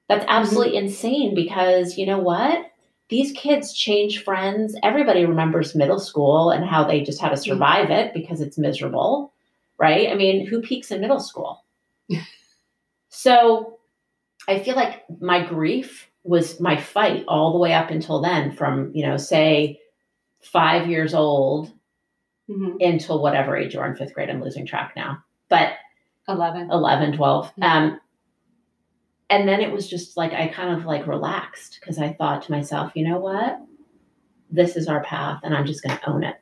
That's 0.10 0.26
absolutely 0.28 0.76
insane 0.76 1.34
because 1.34 1.98
you 1.98 2.06
know 2.06 2.20
what? 2.20 2.66
These 3.10 3.32
kids 3.32 3.74
change 3.74 4.24
friends. 4.24 4.76
Everybody 4.84 5.26
remembers 5.26 5.76
middle 5.76 6.00
school 6.00 6.52
and 6.52 6.66
how 6.66 6.84
they 6.84 7.02
just 7.02 7.22
had 7.22 7.30
to 7.30 7.38
survive 7.38 7.90
it 7.90 8.14
because 8.14 8.42
it's 8.42 8.58
miserable, 8.58 9.34
right? 9.78 10.10
I 10.10 10.16
mean, 10.16 10.46
who 10.46 10.62
peaks 10.62 10.92
in 10.92 11.02
middle 11.02 11.20
school? 11.20 11.64
so 13.10 13.80
I 14.48 14.60
feel 14.60 14.76
like 14.76 15.04
my 15.22 15.46
grief 15.46 16.09
was 16.24 16.60
my 16.60 16.76
fight 16.76 17.24
all 17.28 17.52
the 17.52 17.58
way 17.58 17.74
up 17.74 17.90
until 17.90 18.22
then, 18.22 18.52
from, 18.52 18.92
you 18.94 19.06
know, 19.06 19.18
say 19.18 19.80
five 20.42 20.90
years 20.90 21.14
old 21.14 21.74
hmm 22.50 22.76
until 22.80 23.22
whatever 23.22 23.56
age 23.56 23.74
you 23.74 23.80
are 23.80 23.88
in 23.90 23.96
fifth 23.96 24.14
grade. 24.14 24.30
I'm 24.30 24.42
losing 24.42 24.66
track 24.66 24.94
now. 24.96 25.24
But 25.50 25.74
11. 26.28 26.72
11, 26.72 27.18
12. 27.18 27.52
Yeah. 27.58 27.76
Um, 27.76 28.02
and 29.30 29.48
then 29.48 29.62
it 29.62 29.72
was 29.72 29.88
just 29.88 30.18
like, 30.18 30.34
I 30.34 30.48
kind 30.48 30.78
of 30.78 30.86
like 30.86 31.06
relaxed 31.06 31.78
because 31.80 32.00
I 32.00 32.14
thought 32.14 32.42
to 32.44 32.52
myself, 32.52 32.92
you 32.96 33.08
know 33.08 33.20
what? 33.20 33.60
This 34.50 34.76
is 34.76 34.88
our 34.88 35.04
path 35.04 35.42
and 35.44 35.54
I'm 35.56 35.66
just 35.66 35.84
going 35.84 35.98
to 35.98 36.10
own 36.10 36.24
it. 36.24 36.36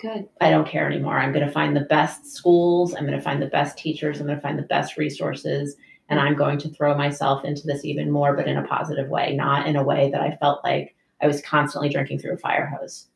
Good. 0.00 0.28
I 0.40 0.50
don't 0.50 0.66
care 0.66 0.90
anymore. 0.90 1.16
I'm 1.18 1.32
going 1.32 1.46
to 1.46 1.52
find 1.52 1.76
the 1.76 1.82
best 1.82 2.26
schools. 2.26 2.94
I'm 2.94 3.06
going 3.06 3.16
to 3.16 3.22
find 3.22 3.40
the 3.40 3.46
best 3.46 3.78
teachers. 3.78 4.18
I'm 4.18 4.26
going 4.26 4.38
to 4.38 4.42
find 4.42 4.58
the 4.58 4.62
best 4.62 4.96
resources. 4.96 5.76
And 6.12 6.20
I'm 6.20 6.36
going 6.36 6.58
to 6.58 6.68
throw 6.68 6.94
myself 6.96 7.44
into 7.44 7.66
this 7.66 7.84
even 7.84 8.10
more, 8.10 8.36
but 8.36 8.46
in 8.46 8.58
a 8.58 8.66
positive 8.66 9.08
way, 9.08 9.34
not 9.34 9.66
in 9.66 9.76
a 9.76 9.82
way 9.82 10.10
that 10.10 10.20
I 10.20 10.36
felt 10.36 10.62
like 10.62 10.94
I 11.22 11.26
was 11.26 11.40
constantly 11.40 11.88
drinking 11.88 12.18
through 12.18 12.34
a 12.34 12.36
fire 12.38 12.66
hose. 12.66 13.06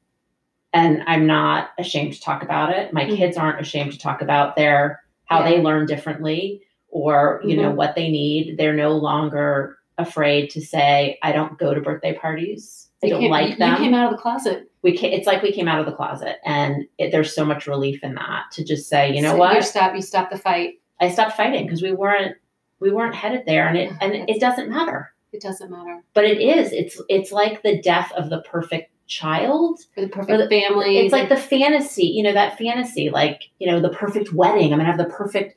And 0.72 1.02
I'm 1.06 1.26
not 1.26 1.70
ashamed 1.78 2.14
to 2.14 2.20
talk 2.20 2.42
about 2.42 2.70
it. 2.72 2.92
My 2.92 3.04
Mhm. 3.04 3.16
kids 3.16 3.36
aren't 3.36 3.60
ashamed 3.60 3.92
to 3.92 3.98
talk 3.98 4.22
about 4.22 4.56
their 4.56 5.02
how 5.26 5.42
they 5.42 5.60
learn 5.60 5.86
differently 5.86 6.62
or 6.88 7.40
you 7.44 7.56
know 7.56 7.70
what 7.72 7.94
they 7.96 8.08
need. 8.10 8.56
They're 8.58 8.72
no 8.74 8.92
longer 8.92 9.76
afraid 9.98 10.50
to 10.50 10.60
say, 10.60 11.18
"I 11.22 11.32
don't 11.32 11.58
go 11.58 11.74
to 11.74 11.80
birthday 11.80 12.14
parties. 12.14 12.88
I 13.02 13.08
don't 13.08 13.20
came- 13.22 13.30
like 13.30 13.50
you, 13.50 13.56
them." 13.56 13.72
You 13.72 13.76
came 13.78 13.94
out 13.94 14.06
of 14.06 14.16
the 14.16 14.22
closet. 14.22 14.70
we 14.82 14.96
ca- 14.96 15.10
it's 15.12 15.26
like 15.26 15.42
we 15.42 15.50
came 15.50 15.66
out 15.66 15.80
of 15.80 15.86
the 15.86 15.90
closet 15.92 16.36
and 16.44 16.84
it, 16.96 17.10
there's 17.10 17.34
so 17.34 17.44
much 17.44 17.66
relief 17.66 18.04
in 18.04 18.14
that 18.14 18.44
to 18.52 18.62
just 18.62 18.88
say 18.88 19.12
you 19.12 19.20
know 19.20 19.32
So 19.32 19.36
what 19.38 19.56
You 19.56 19.62
stop. 19.62 19.94
You 19.96 20.02
stop 20.02 20.30
the 20.30 20.38
fight. 20.38 20.74
i 21.00 21.08
stopped 21.10 21.32
fighting 21.36 21.64
because 21.66 21.82
we 21.82 21.92
weren't 21.92 22.36
we 22.80 22.90
weren't 22.90 23.14
headed 23.14 23.42
there 23.46 23.66
and 23.68 23.76
it 23.76 23.92
and 24.00 24.14
it 24.28 24.40
doesn't 24.40 24.68
matter 24.70 25.12
It 25.32 25.40
doesn't 25.42 25.70
matter. 25.70 26.02
but 26.14 26.24
it 26.24 26.40
is 26.40 26.72
it's 26.72 27.00
it's 27.08 27.32
like 27.32 27.62
the 27.62 27.80
death 27.80 28.12
of 28.16 28.30
the 28.30 28.40
perfect 28.42 28.90
child 29.06 29.80
For 29.94 30.00
the 30.00 30.08
perfect 30.08 30.38
the- 30.38 30.48
family. 30.48 30.98
it's 30.98 31.12
like 31.12 31.28
the 31.28 31.36
fantasy 31.36 32.06
you 32.06 32.22
know 32.22 32.32
that 32.32 32.58
fantasy 32.58 33.08
like 33.10 33.42
you 33.58 33.66
know 33.70 33.80
the 33.80 33.90
perfect 33.90 34.32
wedding 34.32 34.72
i'm 34.72 34.78
gonna 34.78 34.84
have 34.90 34.98
the 34.98 35.04
perfect 35.04 35.56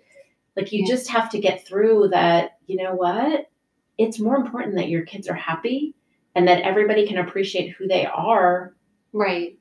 like 0.55 0.71
you 0.71 0.83
Yeah. 0.85 0.93
just 0.95 1.09
have 1.09 1.29
to 1.31 1.39
get 1.39 1.65
through 1.65 2.09
that 2.11 2.57
you 2.67 2.75
know 2.81 2.93
what 2.93 3.49
it's 3.97 4.19
more 4.19 4.35
important 4.35 4.75
that 4.75 4.87
your 4.89 5.01
kids 5.03 5.27
are 5.27 5.33
happy 5.33 5.95
and 6.35 6.47
that 6.47 6.61
everybody 6.61 7.07
can 7.07 7.17
appreciate 7.17 7.71
who 7.71 7.87
they 7.87 8.05
are 8.05 8.73
right. 9.13 9.57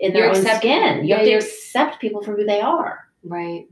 in 0.00 0.12
their 0.12 0.24
You're 0.24 0.36
own 0.36 0.44
skin. 0.58 1.04
You 1.04 1.10
yeah, 1.10 1.16
have 1.18 1.26
to 1.26 1.32
accept 1.34 2.00
people 2.00 2.22
for 2.22 2.34
who 2.34 2.44
they 2.44 2.60
are. 2.60 3.00
Right. 3.22 3.66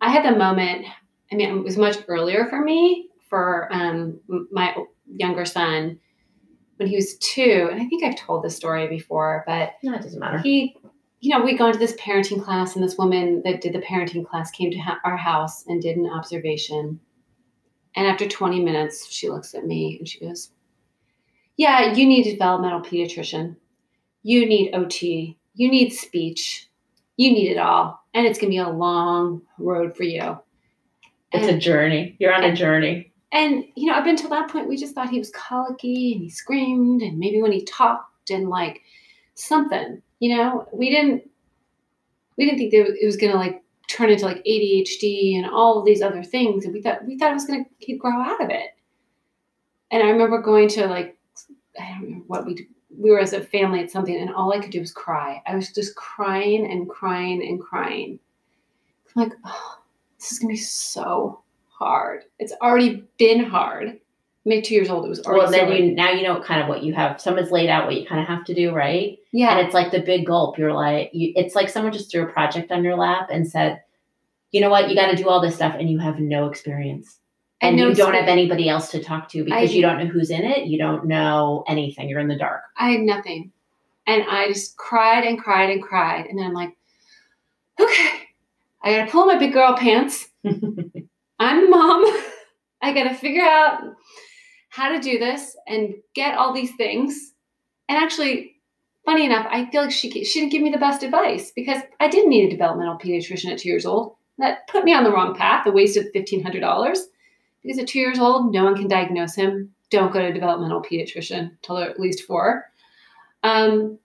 I 0.00 0.10
had 0.10 0.24
the 0.30 0.36
moment. 0.36 0.84
I 1.32 1.34
mean, 1.36 1.58
it 1.58 1.64
was 1.64 1.76
much 1.76 1.96
earlier 2.08 2.46
for 2.46 2.62
me 2.62 3.08
for 3.28 3.68
um, 3.72 4.20
my 4.50 4.74
younger 5.08 5.44
son 5.44 5.98
when 6.76 6.88
he 6.88 6.96
was 6.96 7.16
two, 7.18 7.68
and 7.70 7.80
I 7.80 7.86
think 7.86 8.04
I've 8.04 8.16
told 8.16 8.44
this 8.44 8.54
story 8.54 8.86
before, 8.86 9.44
but 9.46 9.72
No, 9.82 9.94
it 9.94 10.02
doesn't 10.02 10.20
matter. 10.20 10.38
he, 10.38 10.76
you 11.20 11.30
know, 11.30 11.42
we'd 11.44 11.58
gone 11.58 11.72
to 11.72 11.78
this 11.78 11.94
parenting 11.94 12.44
class, 12.44 12.76
and 12.76 12.84
this 12.84 12.98
woman 12.98 13.42
that 13.44 13.60
did 13.62 13.72
the 13.72 13.80
parenting 13.80 14.26
class 14.26 14.50
came 14.50 14.70
to 14.70 14.78
ha- 14.78 15.00
our 15.04 15.16
house 15.16 15.64
and 15.66 15.80
did 15.80 15.96
an 15.96 16.06
observation. 16.06 17.00
And 17.94 18.06
after 18.06 18.28
20 18.28 18.62
minutes, 18.62 19.10
she 19.10 19.30
looks 19.30 19.54
at 19.54 19.64
me 19.66 19.96
and 19.98 20.06
she 20.06 20.20
goes, 20.20 20.50
Yeah, 21.56 21.94
you 21.94 22.06
need 22.06 22.26
a 22.26 22.32
developmental 22.32 22.82
pediatrician. 22.82 23.56
You 24.22 24.44
need 24.46 24.74
OT. 24.74 25.38
You 25.54 25.70
need 25.70 25.90
speech. 25.90 26.68
You 27.16 27.32
need 27.32 27.50
it 27.50 27.56
all. 27.56 27.98
And 28.12 28.26
it's 28.26 28.38
going 28.38 28.50
to 28.50 28.54
be 28.54 28.58
a 28.58 28.68
long 28.68 29.40
road 29.58 29.96
for 29.96 30.02
you. 30.02 30.38
It's 31.32 31.48
a 31.48 31.58
journey. 31.58 32.16
You're 32.18 32.32
on 32.32 32.44
a 32.44 32.54
journey. 32.54 33.12
and 33.32 33.64
you 33.74 33.86
know, 33.86 33.94
up 33.98 34.06
until 34.06 34.30
that 34.30 34.50
point, 34.50 34.68
we 34.68 34.76
just 34.76 34.94
thought 34.94 35.10
he 35.10 35.18
was 35.18 35.30
colicky 35.30 36.12
and 36.12 36.22
he 36.22 36.30
screamed, 36.30 37.02
and 37.02 37.18
maybe 37.18 37.42
when 37.42 37.52
he 37.52 37.64
talked 37.64 38.30
and 38.30 38.48
like 38.48 38.82
something, 39.34 40.02
you 40.20 40.36
know, 40.36 40.68
we 40.72 40.90
didn't 40.90 41.28
we 42.36 42.44
didn't 42.44 42.58
think 42.58 42.72
that 42.72 42.96
it 43.00 43.06
was 43.06 43.16
gonna 43.16 43.34
like 43.36 43.62
turn 43.88 44.10
into 44.10 44.24
like 44.24 44.44
ADHD 44.44 45.36
and 45.36 45.46
all 45.46 45.78
of 45.78 45.84
these 45.84 46.02
other 46.02 46.22
things, 46.22 46.64
and 46.64 46.72
we 46.72 46.82
thought 46.82 47.04
we 47.04 47.18
thought 47.18 47.30
it 47.30 47.34
was 47.34 47.46
gonna 47.46 47.64
he'd 47.78 47.98
grow 47.98 48.20
out 48.20 48.42
of 48.42 48.50
it. 48.50 48.70
And 49.90 50.02
I 50.02 50.10
remember 50.10 50.40
going 50.40 50.68
to 50.70 50.86
like 50.86 51.16
I 51.80 51.88
don't 51.90 52.02
remember 52.02 52.24
what 52.28 52.46
we 52.46 52.68
we 52.98 53.10
were 53.10 53.20
as 53.20 53.32
a 53.32 53.40
family 53.40 53.80
at 53.80 53.90
something, 53.90 54.16
and 54.16 54.32
all 54.34 54.52
I 54.52 54.60
could 54.60 54.70
do 54.70 54.80
was 54.80 54.92
cry. 54.92 55.42
I 55.46 55.54
was 55.54 55.72
just 55.72 55.94
crying 55.96 56.70
and 56.70 56.88
crying 56.88 57.46
and 57.46 57.60
crying. 57.60 58.18
I'm 59.14 59.22
like, 59.24 59.32
oh, 59.44 59.78
this 60.18 60.32
is 60.32 60.38
gonna 60.38 60.52
be 60.52 60.56
so 60.56 61.40
hard. 61.68 62.24
It's 62.38 62.52
already 62.62 63.04
been 63.18 63.44
hard. 63.44 64.00
Mean, 64.44 64.62
two 64.62 64.76
years 64.76 64.88
old, 64.90 65.04
it 65.04 65.08
was 65.08 65.20
already 65.22 65.38
Well, 65.40 65.46
so 65.48 65.52
then 65.58 65.66
hard. 65.66 65.78
you 65.80 65.94
now 65.94 66.10
you 66.12 66.22
know 66.22 66.40
kind 66.40 66.60
of 66.62 66.68
what 66.68 66.84
you 66.84 66.94
have. 66.94 67.20
Someone's 67.20 67.50
laid 67.50 67.68
out 67.68 67.86
what 67.86 67.96
you 67.96 68.06
kind 68.06 68.20
of 68.20 68.28
have 68.28 68.44
to 68.44 68.54
do, 68.54 68.72
right? 68.72 69.18
yeah, 69.32 69.58
And 69.58 69.66
it's 69.66 69.74
like 69.74 69.90
the 69.90 70.00
big 70.00 70.24
gulp. 70.24 70.56
You're 70.56 70.72
like, 70.72 71.10
you, 71.12 71.32
it's 71.34 71.54
like 71.56 71.68
someone 71.68 71.92
just 71.92 72.10
threw 72.12 72.22
a 72.22 72.26
project 72.32 72.70
on 72.70 72.84
your 72.84 72.94
lap 72.96 73.28
and 73.30 73.46
said, 73.46 73.82
you 74.52 74.60
know 74.60 74.70
what, 74.70 74.88
you 74.88 74.94
got 74.94 75.10
to 75.10 75.16
do 75.16 75.28
all 75.28 75.40
this 75.40 75.56
stuff, 75.56 75.74
and 75.76 75.90
you 75.90 75.98
have 75.98 76.20
no 76.20 76.46
experience, 76.46 77.18
and, 77.60 77.76
no 77.76 77.88
you 77.88 77.94
don't 77.96 78.14
have 78.14 78.28
anybody 78.28 78.68
else 78.68 78.90
to 78.92 79.02
talk 79.02 79.28
to 79.30 79.42
because 79.44 79.70
I- 79.70 79.74
you 79.74 79.82
don't 79.82 79.98
know 79.98 80.06
who's 80.06 80.30
in 80.30 80.44
it. 80.44 80.66
You 80.68 80.78
don't 80.78 81.06
know 81.06 81.64
anything. 81.66 82.08
You're 82.08 82.20
in 82.20 82.28
the 82.28 82.38
dark. 82.38 82.62
I 82.76 82.90
had 82.92 83.00
nothing. 83.00 83.50
And 84.06 84.22
I 84.30 84.46
just 84.46 84.76
cried 84.76 85.24
and 85.24 85.36
cried 85.42 85.70
and 85.70 85.82
cried. 85.82 86.26
And 86.26 86.38
then 86.38 86.46
I'm 86.46 86.54
like, 86.54 86.76
okay, 87.80 88.25
I 88.86 88.90
gotta 88.90 89.10
pull 89.10 89.26
my 89.26 89.36
big 89.36 89.52
girl 89.52 89.76
pants. 89.76 90.28
I'm 90.44 91.60
the 91.60 91.68
mom. 91.68 92.04
I 92.82 92.92
gotta 92.92 93.16
figure 93.16 93.42
out 93.42 93.80
how 94.68 94.92
to 94.92 95.00
do 95.00 95.18
this 95.18 95.56
and 95.66 95.94
get 96.14 96.38
all 96.38 96.54
these 96.54 96.70
things. 96.76 97.32
And 97.88 97.98
actually, 97.98 98.54
funny 99.04 99.26
enough, 99.26 99.44
I 99.50 99.68
feel 99.70 99.82
like 99.82 99.90
she 99.90 100.24
she 100.24 100.38
didn't 100.38 100.52
give 100.52 100.62
me 100.62 100.70
the 100.70 100.78
best 100.78 101.02
advice 101.02 101.50
because 101.50 101.82
I 101.98 102.06
didn't 102.06 102.30
need 102.30 102.46
a 102.46 102.50
developmental 102.50 102.96
pediatrician 102.96 103.50
at 103.50 103.58
two 103.58 103.68
years 103.68 103.86
old. 103.86 104.14
That 104.38 104.68
put 104.68 104.84
me 104.84 104.94
on 104.94 105.02
the 105.02 105.10
wrong 105.10 105.34
path. 105.34 105.66
A 105.66 105.72
waste 105.72 105.96
of 105.96 106.06
fifteen 106.12 106.44
hundred 106.44 106.60
dollars 106.60 107.08
because 107.64 107.80
at 107.80 107.88
two 107.88 107.98
years 107.98 108.20
old, 108.20 108.52
no 108.52 108.62
one 108.62 108.76
can 108.76 108.86
diagnose 108.86 109.34
him. 109.34 109.74
Don't 109.90 110.12
go 110.12 110.20
to 110.20 110.28
a 110.28 110.32
developmental 110.32 110.80
pediatrician 110.80 111.50
until 111.50 111.74
they're 111.74 111.90
at 111.90 111.98
least 111.98 112.22
four. 112.22 112.70
Um, 113.42 113.98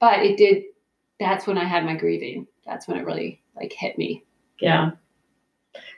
but 0.00 0.26
it 0.26 0.36
did. 0.36 0.64
That's 1.20 1.46
when 1.46 1.56
I 1.56 1.66
had 1.66 1.84
my 1.84 1.94
grieving. 1.94 2.48
That's 2.66 2.88
when 2.88 2.96
it 2.96 3.06
really 3.06 3.39
like 3.56 3.72
hit 3.72 3.98
me. 3.98 4.24
Yeah. 4.60 4.92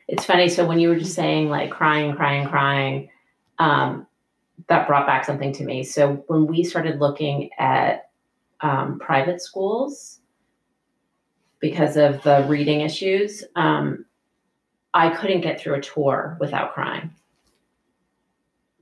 It's 0.08 0.24
funny. 0.24 0.48
So 0.48 0.66
when 0.66 0.78
you 0.78 0.88
were 0.88 0.98
just 0.98 1.14
saying 1.14 1.48
like 1.48 1.70
crying, 1.70 2.14
crying, 2.14 2.48
crying, 2.48 3.08
um, 3.58 4.06
that 4.68 4.86
brought 4.86 5.06
back 5.06 5.24
something 5.24 5.52
to 5.54 5.64
me. 5.64 5.82
So 5.82 6.24
when 6.26 6.46
we 6.46 6.64
started 6.64 7.00
looking 7.00 7.50
at 7.58 8.10
um, 8.60 8.98
private 8.98 9.40
schools 9.40 10.20
because 11.58 11.96
of 11.96 12.22
the 12.22 12.44
reading 12.48 12.80
issues, 12.82 13.44
um, 13.56 14.04
I 14.94 15.10
couldn't 15.10 15.40
get 15.40 15.60
through 15.60 15.74
a 15.74 15.80
tour 15.80 16.36
without 16.40 16.74
crying. 16.74 17.10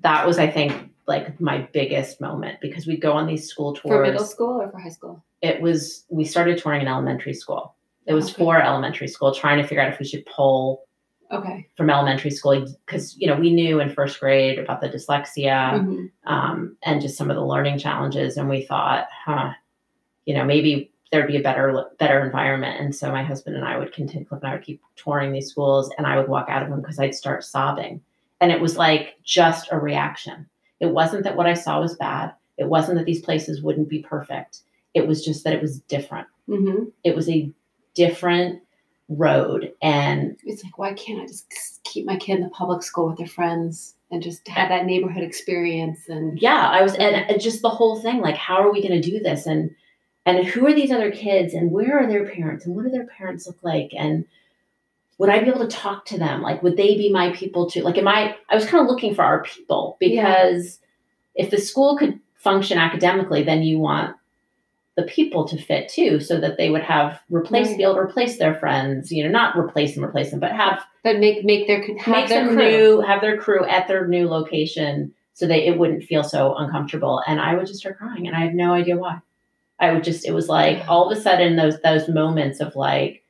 That 0.00 0.26
was, 0.26 0.38
I 0.38 0.50
think, 0.50 0.90
like 1.06 1.40
my 1.40 1.68
biggest 1.72 2.20
moment 2.20 2.60
because 2.60 2.86
we'd 2.86 3.00
go 3.00 3.12
on 3.12 3.26
these 3.26 3.48
school 3.48 3.74
tours 3.74 3.90
For 3.90 4.02
middle 4.02 4.24
school 4.24 4.60
or 4.60 4.70
for 4.70 4.78
high 4.78 4.88
school? 4.90 5.22
it 5.42 5.60
was 5.60 6.04
we 6.08 6.24
started 6.24 6.58
touring 6.58 6.82
in 6.82 6.88
elementary 6.88 7.34
school. 7.34 7.74
It 8.10 8.14
was 8.14 8.24
Okay. 8.34 8.42
for 8.44 8.60
elementary 8.60 9.06
school, 9.06 9.32
trying 9.32 9.58
to 9.62 9.66
figure 9.66 9.80
out 9.82 9.92
if 9.92 10.00
we 10.00 10.04
should 10.04 10.26
pull 10.26 10.82
Okay. 11.30 11.68
from 11.76 11.88
elementary 11.90 12.32
school 12.32 12.66
because 12.84 13.16
you 13.16 13.28
know 13.28 13.36
we 13.36 13.54
knew 13.54 13.78
in 13.78 13.88
first 13.88 14.18
grade 14.18 14.58
about 14.58 14.80
the 14.80 14.88
dyslexia 14.88 15.78
Mhm. 15.80 16.10
um, 16.26 16.76
and 16.82 17.00
just 17.00 17.16
some 17.16 17.30
of 17.30 17.36
the 17.36 17.44
learning 17.46 17.78
challenges, 17.78 18.36
and 18.36 18.48
we 18.48 18.62
thought, 18.62 19.06
huh, 19.24 19.52
you 20.24 20.34
know, 20.34 20.44
maybe 20.44 20.90
there'd 21.12 21.28
be 21.28 21.36
a 21.36 21.42
better 21.42 21.86
better 22.00 22.24
environment. 22.24 22.80
And 22.80 22.92
so 22.96 23.12
my 23.12 23.22
husband 23.22 23.54
and 23.54 23.64
I 23.64 23.78
would 23.78 23.92
continue, 23.92 24.26
and 24.28 24.44
I 24.44 24.54
would 24.54 24.64
keep 24.64 24.80
touring 24.96 25.30
these 25.32 25.48
schools, 25.48 25.88
and 25.96 26.04
I 26.04 26.16
would 26.16 26.28
walk 26.28 26.48
out 26.48 26.64
of 26.64 26.68
them 26.68 26.80
because 26.80 26.98
I'd 26.98 27.14
start 27.14 27.44
sobbing, 27.44 28.00
and 28.40 28.50
it 28.50 28.60
was 28.60 28.76
like 28.76 29.18
just 29.22 29.68
a 29.70 29.78
reaction. 29.78 30.48
It 30.80 30.86
wasn't 30.86 31.22
that 31.22 31.36
what 31.36 31.46
I 31.46 31.54
saw 31.54 31.80
was 31.80 31.94
bad. 31.94 32.32
It 32.58 32.66
wasn't 32.66 32.98
that 32.98 33.06
these 33.06 33.22
places 33.22 33.62
wouldn't 33.62 33.88
be 33.88 34.00
perfect. 34.00 34.62
It 34.94 35.06
was 35.06 35.24
just 35.24 35.44
that 35.44 35.52
it 35.52 35.62
was 35.62 35.78
different 35.82 36.26
Mhm. 36.48 36.90
it 37.04 37.14
was 37.14 37.28
a 37.30 37.48
different 37.94 38.62
road 39.10 39.72
and 39.82 40.36
It's 40.44 40.62
like, 40.62 40.78
why 40.78 40.92
can't 40.94 41.20
I 41.20 41.26
just 41.26 41.82
keep 41.84 42.06
my 42.06 42.16
kid 42.16 42.36
in 42.36 42.42
the 42.42 42.50
public 42.50 42.82
school 42.82 43.08
with 43.08 43.18
their 43.18 43.26
friends 43.26 43.94
and 44.10 44.22
just 44.22 44.46
have 44.48 44.68
that 44.68 44.86
neighborhood 44.86 45.24
experience? 45.24 46.08
And 46.08 46.40
yeah 46.40 46.68
i 46.70 46.82
was 46.82 46.94
and, 46.94 47.40
just 47.40 47.62
the 47.62 47.68
whole 47.68 48.00
thing 48.00 48.20
like 48.20 48.36
how 48.36 48.62
are 48.62 48.72
we 48.72 48.86
going 48.86 49.00
to 49.00 49.10
do 49.10 49.18
this? 49.18 49.46
And 49.46 49.74
and 50.26 50.46
who 50.46 50.66
are 50.66 50.74
these 50.74 50.92
other 50.92 51.10
kids? 51.10 51.54
And 51.54 51.72
where 51.72 51.98
are 51.98 52.06
their 52.06 52.28
parents? 52.28 52.66
And 52.66 52.76
what 52.76 52.84
do 52.84 52.90
their 52.90 53.06
parents 53.06 53.46
look 53.46 53.62
like? 53.62 53.90
And 53.96 54.26
would 55.18 55.28
i 55.28 55.40
be 55.40 55.48
able 55.48 55.66
to 55.66 55.76
talk 55.76 56.04
to 56.06 56.18
them? 56.18 56.40
Like 56.40 56.62
would 56.62 56.76
they 56.76 56.96
be 56.96 57.12
my 57.12 57.32
people 57.32 57.68
too? 57.68 57.82
Like 57.82 57.98
am 57.98 58.08
i 58.08 58.36
i 58.48 58.54
was 58.54 58.66
kind 58.66 58.82
of 58.82 58.88
looking 58.88 59.14
for 59.14 59.24
our 59.24 59.42
people 59.42 59.96
because 59.98 60.78
if 61.34 61.50
the 61.50 61.58
school 61.58 61.96
could 61.96 62.20
function 62.34 62.78
academically 62.78 63.42
then 63.42 63.62
you 63.62 63.78
want 63.78 64.16
the 64.96 65.02
people 65.04 65.46
to 65.48 65.56
fit 65.56 65.88
too 65.88 66.20
so 66.20 66.40
that 66.40 66.58
they 66.58 66.68
would 66.68 66.82
have 66.82 67.20
replace 67.30 67.68
Right. 67.68 67.76
be 67.78 67.82
able 67.84 67.94
to 67.94 68.00
replace 68.00 68.38
their 68.38 68.54
friends 68.54 69.10
you 69.10 69.24
know 69.24 69.30
not 69.30 69.56
replace 69.56 69.94
them 69.94 70.04
replace 70.04 70.30
them 70.30 70.40
but 70.40 70.52
have 70.52 70.84
but 71.02 71.18
make 71.18 71.44
make 71.44 71.66
their 71.66 71.80
have 71.98 72.06
make 72.08 72.28
their 72.28 72.46
crew. 72.46 72.56
new, 72.56 73.00
have 73.00 73.20
their 73.20 73.38
crew 73.38 73.64
at 73.64 73.88
their 73.88 74.06
new 74.06 74.28
location 74.28 75.14
so 75.32 75.46
that 75.46 75.66
it 75.66 75.78
wouldn't 75.78 76.04
feel 76.04 76.22
so 76.22 76.54
uncomfortable. 76.56 77.22
And 77.26 77.40
I 77.40 77.54
would 77.54 77.66
just 77.66 77.80
start 77.80 77.96
crying 77.96 78.26
and 78.26 78.36
I 78.36 78.40
had 78.40 78.54
no 78.54 78.74
idea 78.74 78.98
why. 78.98 79.20
I 79.78 79.92
would 79.92 80.04
just 80.04 80.26
it 80.26 80.32
was 80.32 80.48
like 80.48 80.86
all 80.86 81.10
of 81.10 81.16
a 81.16 81.20
sudden 81.20 81.56
those 81.56 81.80
those 81.80 82.08
moments 82.08 82.60
of 82.60 82.76
like, 82.76 83.24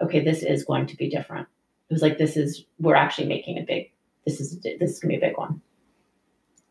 okay, 0.00 0.22
this 0.22 0.44
is 0.44 0.64
going 0.64 0.86
to 0.86 0.96
be 0.96 1.10
different. 1.10 1.48
It 1.90 1.94
was 1.94 2.02
like 2.02 2.18
this 2.18 2.36
is 2.36 2.64
we're 2.78 2.94
actually 2.94 3.26
making 3.26 3.58
a 3.58 3.62
big 3.62 3.90
this 4.24 4.40
is 4.40 4.60
this 4.60 4.90
is 4.92 5.00
gonna 5.00 5.12
be 5.12 5.16
a 5.16 5.28
big 5.28 5.36
one. 5.36 5.60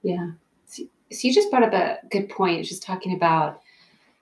Yeah. 0.04 0.32
So, 0.68 0.84
so 1.12 1.28
you 1.28 1.34
just 1.34 1.50
brought 1.50 1.64
up 1.64 1.74
a 1.74 1.98
good 2.10 2.30
point, 2.30 2.66
just 2.66 2.84
talking 2.84 3.14
about 3.14 3.60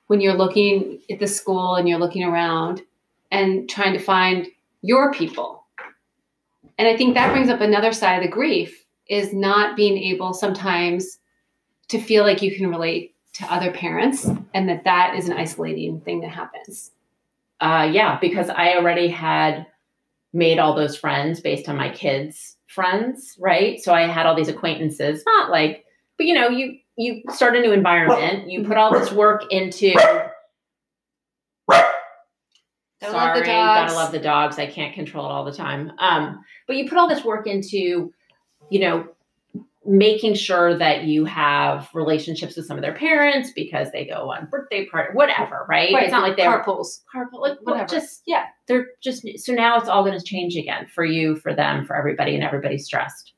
when 0.08 0.22
you're 0.22 0.34
looking 0.34 1.00
at 1.10 1.20
the 1.20 1.28
school 1.28 1.76
and 1.76 1.88
you're 1.88 2.00
looking 2.00 2.24
around 2.24 2.82
and 3.32 3.70
trying 3.70 3.94
to 3.94 4.00
find 4.00 4.48
your 4.82 5.12
people. 5.12 5.66
And 6.78 6.88
I 6.88 6.98
think 6.98 7.14
that 7.14 7.32
brings 7.32 7.50
up 7.50 7.62
another 7.62 7.92
side 7.92 8.18
of 8.18 8.24
the 8.24 8.30
grief 8.30 8.86
is 9.10 9.34
not 9.34 9.76
being 9.76 9.98
able 9.98 10.34
sometimes 10.34 11.20
to 11.90 12.00
feel 12.00 12.24
like 12.24 12.42
you 12.42 12.56
can 12.56 12.70
relate 12.70 13.16
to 13.34 13.54
other 13.54 13.72
parents 13.72 14.28
and 14.54 14.70
that 14.70 14.84
that 14.86 15.16
is 15.16 15.28
an 15.28 15.38
isolating 15.38 16.02
thing 16.02 16.22
that 16.22 16.32
happens. 16.32 16.92
Uh, 17.60 17.90
yeah, 17.92 18.18
because 18.20 18.50
I 18.50 18.76
already 18.76 19.08
had 19.08 19.66
made 20.34 20.60
all 20.60 20.76
those 20.76 20.98
friends 20.98 21.40
based 21.40 21.70
on 21.70 21.78
my 21.78 21.90
kids' 21.90 22.58
friends, 22.68 23.38
right? 23.40 23.82
So 23.82 23.94
I 23.94 24.08
had 24.08 24.26
all 24.26 24.36
these 24.36 24.50
acquaintances, 24.50 25.24
not 25.26 25.50
like, 25.50 25.86
but 26.18 26.26
you 26.26 26.34
know, 26.34 26.50
you 26.50 26.80
you 26.98 27.22
start 27.30 27.56
a 27.56 27.62
new 27.62 27.72
environment, 27.72 28.50
you 28.50 28.64
put 28.64 28.78
all 28.78 28.92
this 28.98 29.12
work 29.12 29.44
into. 29.52 29.94
Gotta 33.02 33.12
Sorry, 33.12 33.28
love 33.28 33.36
the 33.36 33.44
dogs. 33.46 33.92
gotta 33.92 33.94
love 33.94 34.12
the 34.12 34.20
dogs. 34.20 34.60
I 34.60 34.68
can't 34.68 34.96
control 34.96 35.26
it 35.26 35.30
all 35.32 35.44
the 35.46 35.52
time. 35.52 35.92
Um, 36.00 36.44
but 36.68 36.76
you 36.78 36.88
put 36.88 36.98
all 36.98 37.08
this 37.10 37.24
work 37.26 37.46
into, 37.46 38.12
you 38.70 38.80
know, 38.80 39.08
making 39.86 40.34
sure 40.34 40.76
that 40.78 41.04
you 41.04 41.26
have 41.26 41.90
relationships 41.94 42.56
with 42.56 42.66
some 42.66 42.78
of 42.78 42.82
their 42.82 42.96
parents 42.96 43.52
because 43.54 43.92
they 43.92 44.06
go 44.06 44.32
on 44.32 44.48
birthday 44.50 44.86
party, 44.88 45.10
whatever, 45.14 45.66
right? 45.70 45.94
Right, 45.94 46.04
It's 46.04 46.12
not 46.12 46.24
like 46.24 46.38
they're 46.38 46.50
carpools. 46.64 47.02
carpool, 47.14 47.42
like 47.42 47.58
Whatever. 47.60 47.62
whatever. 47.66 47.88
Just 47.90 48.24
yeah, 48.26 48.46
they're 48.68 48.88
just 49.04 49.28
so 49.38 49.54
now 49.54 49.78
it's 49.78 49.90
all 49.90 50.04
going 50.04 50.18
to 50.18 50.26
change 50.26 50.56
again 50.56 50.88
for 50.88 51.04
you, 51.06 51.36
for 51.36 51.54
them, 51.54 51.86
for 51.86 51.96
everybody, 51.96 52.34
and 52.34 52.44
everybody's 52.44 52.86
stressed. 52.86 53.34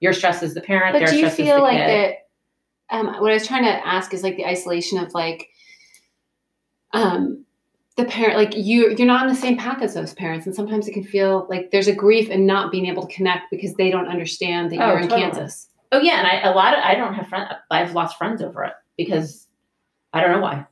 Your 0.00 0.12
stress 0.12 0.38
stressed 0.38 0.42
as 0.50 0.54
the 0.54 0.60
parent. 0.60 0.92
But 0.94 0.98
they're 0.98 1.08
do 1.08 1.14
you 1.14 1.20
stressed 1.30 1.36
feel 1.36 1.62
like 1.62 1.78
kid. 1.78 1.88
that? 1.88 2.14
Um, 2.90 3.06
what 3.06 3.30
I 3.30 3.34
was 3.34 3.46
trying 3.46 3.64
to 3.64 3.86
ask 3.86 4.12
is 4.12 4.22
like 4.22 4.36
the 4.36 4.46
isolation 4.46 4.98
of 4.98 5.14
like, 5.14 5.48
um, 6.92 7.44
the 7.96 8.04
parent, 8.04 8.36
like 8.36 8.56
you, 8.56 8.94
you're 8.96 9.06
not 9.06 9.22
on 9.22 9.28
the 9.28 9.34
same 9.34 9.56
path 9.56 9.82
as 9.82 9.94
those 9.94 10.14
parents, 10.14 10.46
and 10.46 10.54
sometimes 10.54 10.88
it 10.88 10.92
can 10.92 11.04
feel 11.04 11.46
like 11.50 11.70
there's 11.70 11.88
a 11.88 11.94
grief 11.94 12.28
in 12.30 12.46
not 12.46 12.72
being 12.72 12.86
able 12.86 13.06
to 13.06 13.14
connect 13.14 13.50
because 13.50 13.74
they 13.74 13.90
don't 13.90 14.08
understand 14.08 14.70
that 14.70 14.80
Oh, 14.80 14.88
you're 14.88 14.98
in 14.98 15.08
totally. 15.08 15.20
Kansas. 15.22 15.68
Oh 15.92 16.00
yeah, 16.00 16.18
and 16.18 16.26
I 16.26 16.50
a 16.50 16.54
lot 16.54 16.74
of 16.74 16.84
I 16.84 16.94
don't 16.94 17.14
have 17.14 17.26
friends. 17.28 17.50
I've 17.70 17.92
lost 17.94 18.16
friends 18.16 18.42
over 18.42 18.64
it 18.64 18.72
because 18.96 19.46
I 20.12 20.20
don't 20.20 20.30
know 20.30 20.40
why. 20.40 20.66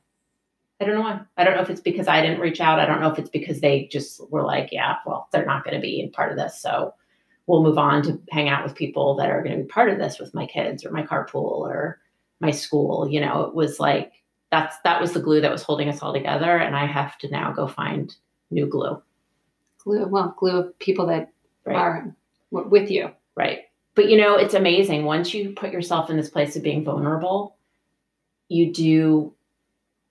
I 0.81 0.85
don't 0.85 0.95
know 0.95 1.01
why. 1.01 1.21
I 1.37 1.43
don't 1.43 1.55
know 1.55 1.61
if 1.61 1.69
it's 1.69 1.81
because 1.81 2.07
I 2.07 2.21
didn't 2.21 2.39
reach 2.39 2.61
out. 2.61 2.79
I 2.79 2.85
don't 2.85 3.01
know 3.01 3.11
if 3.11 3.19
it's 3.19 3.29
because 3.29 3.59
they 3.59 3.89
just 3.91 4.21
were 4.31 4.45
like, 4.45 4.69
yeah, 4.71 4.95
well, 5.05 5.27
they're 5.31 5.45
not 5.45 5.65
going 5.65 5.75
to 5.75 5.81
be 5.81 6.09
part 6.13 6.31
of 6.31 6.37
this, 6.37 6.61
so 6.61 6.93
we'll 7.47 7.63
move 7.63 7.77
on 7.77 8.01
to 8.03 8.19
hang 8.31 8.47
out 8.47 8.63
with 8.63 8.75
people 8.75 9.15
that 9.17 9.29
are 9.29 9.43
going 9.43 9.57
to 9.57 9.63
be 9.63 9.67
part 9.67 9.89
of 9.89 9.97
this 9.97 10.19
with 10.19 10.33
my 10.33 10.45
kids 10.45 10.85
or 10.85 10.91
my 10.91 11.03
carpool 11.03 11.59
or 11.61 11.99
my 12.39 12.51
school. 12.51 13.07
You 13.09 13.21
know, 13.21 13.43
it 13.43 13.55
was 13.55 13.79
like 13.79 14.13
that's 14.51 14.77
that 14.83 14.99
was 15.01 15.13
the 15.13 15.21
glue 15.21 15.41
that 15.41 15.51
was 15.51 15.63
holding 15.63 15.89
us 15.89 16.01
all 16.01 16.13
together, 16.13 16.57
and 16.57 16.75
I 16.75 16.85
have 16.85 17.17
to 17.19 17.29
now 17.29 17.51
go 17.51 17.67
find 17.67 18.13
new 18.51 18.67
glue. 18.67 19.01
Glue, 19.83 20.07
well, 20.07 20.35
glue 20.37 20.57
of 20.57 20.79
people 20.79 21.07
that 21.07 21.31
Right. 21.65 21.75
are 21.75 22.15
with 22.51 22.89
you. 22.89 23.11
Right. 23.35 23.59
But 23.95 24.09
you 24.09 24.17
know, 24.17 24.35
it's 24.35 24.53
amazing. 24.53 25.05
Once 25.05 25.33
you 25.33 25.51
put 25.51 25.71
yourself 25.71 26.09
in 26.09 26.17
this 26.17 26.29
place 26.29 26.55
of 26.55 26.63
being 26.63 26.83
vulnerable, 26.83 27.57
you 28.47 28.73
do 28.73 29.33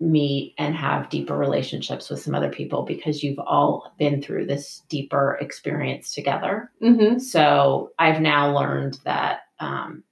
meet 0.01 0.55
and 0.59 0.77
have 0.77 1.11
deeper 1.11 1.37
relationships 1.37 2.09
with 2.09 2.21
some 2.21 2.35
other 2.35 2.51
people 2.51 2.85
because 2.85 3.23
you've 3.25 3.39
all 3.41 3.93
been 3.99 4.23
through 4.23 4.47
this 4.47 4.83
deeper 4.89 5.37
experience 5.41 6.15
together. 6.15 6.71
Mm-hmm. 6.81 7.19
So 7.19 7.91
I've 7.99 8.21
now 8.21 8.57
learned 8.57 9.01
that, 9.05 9.41
um, 9.59 10.05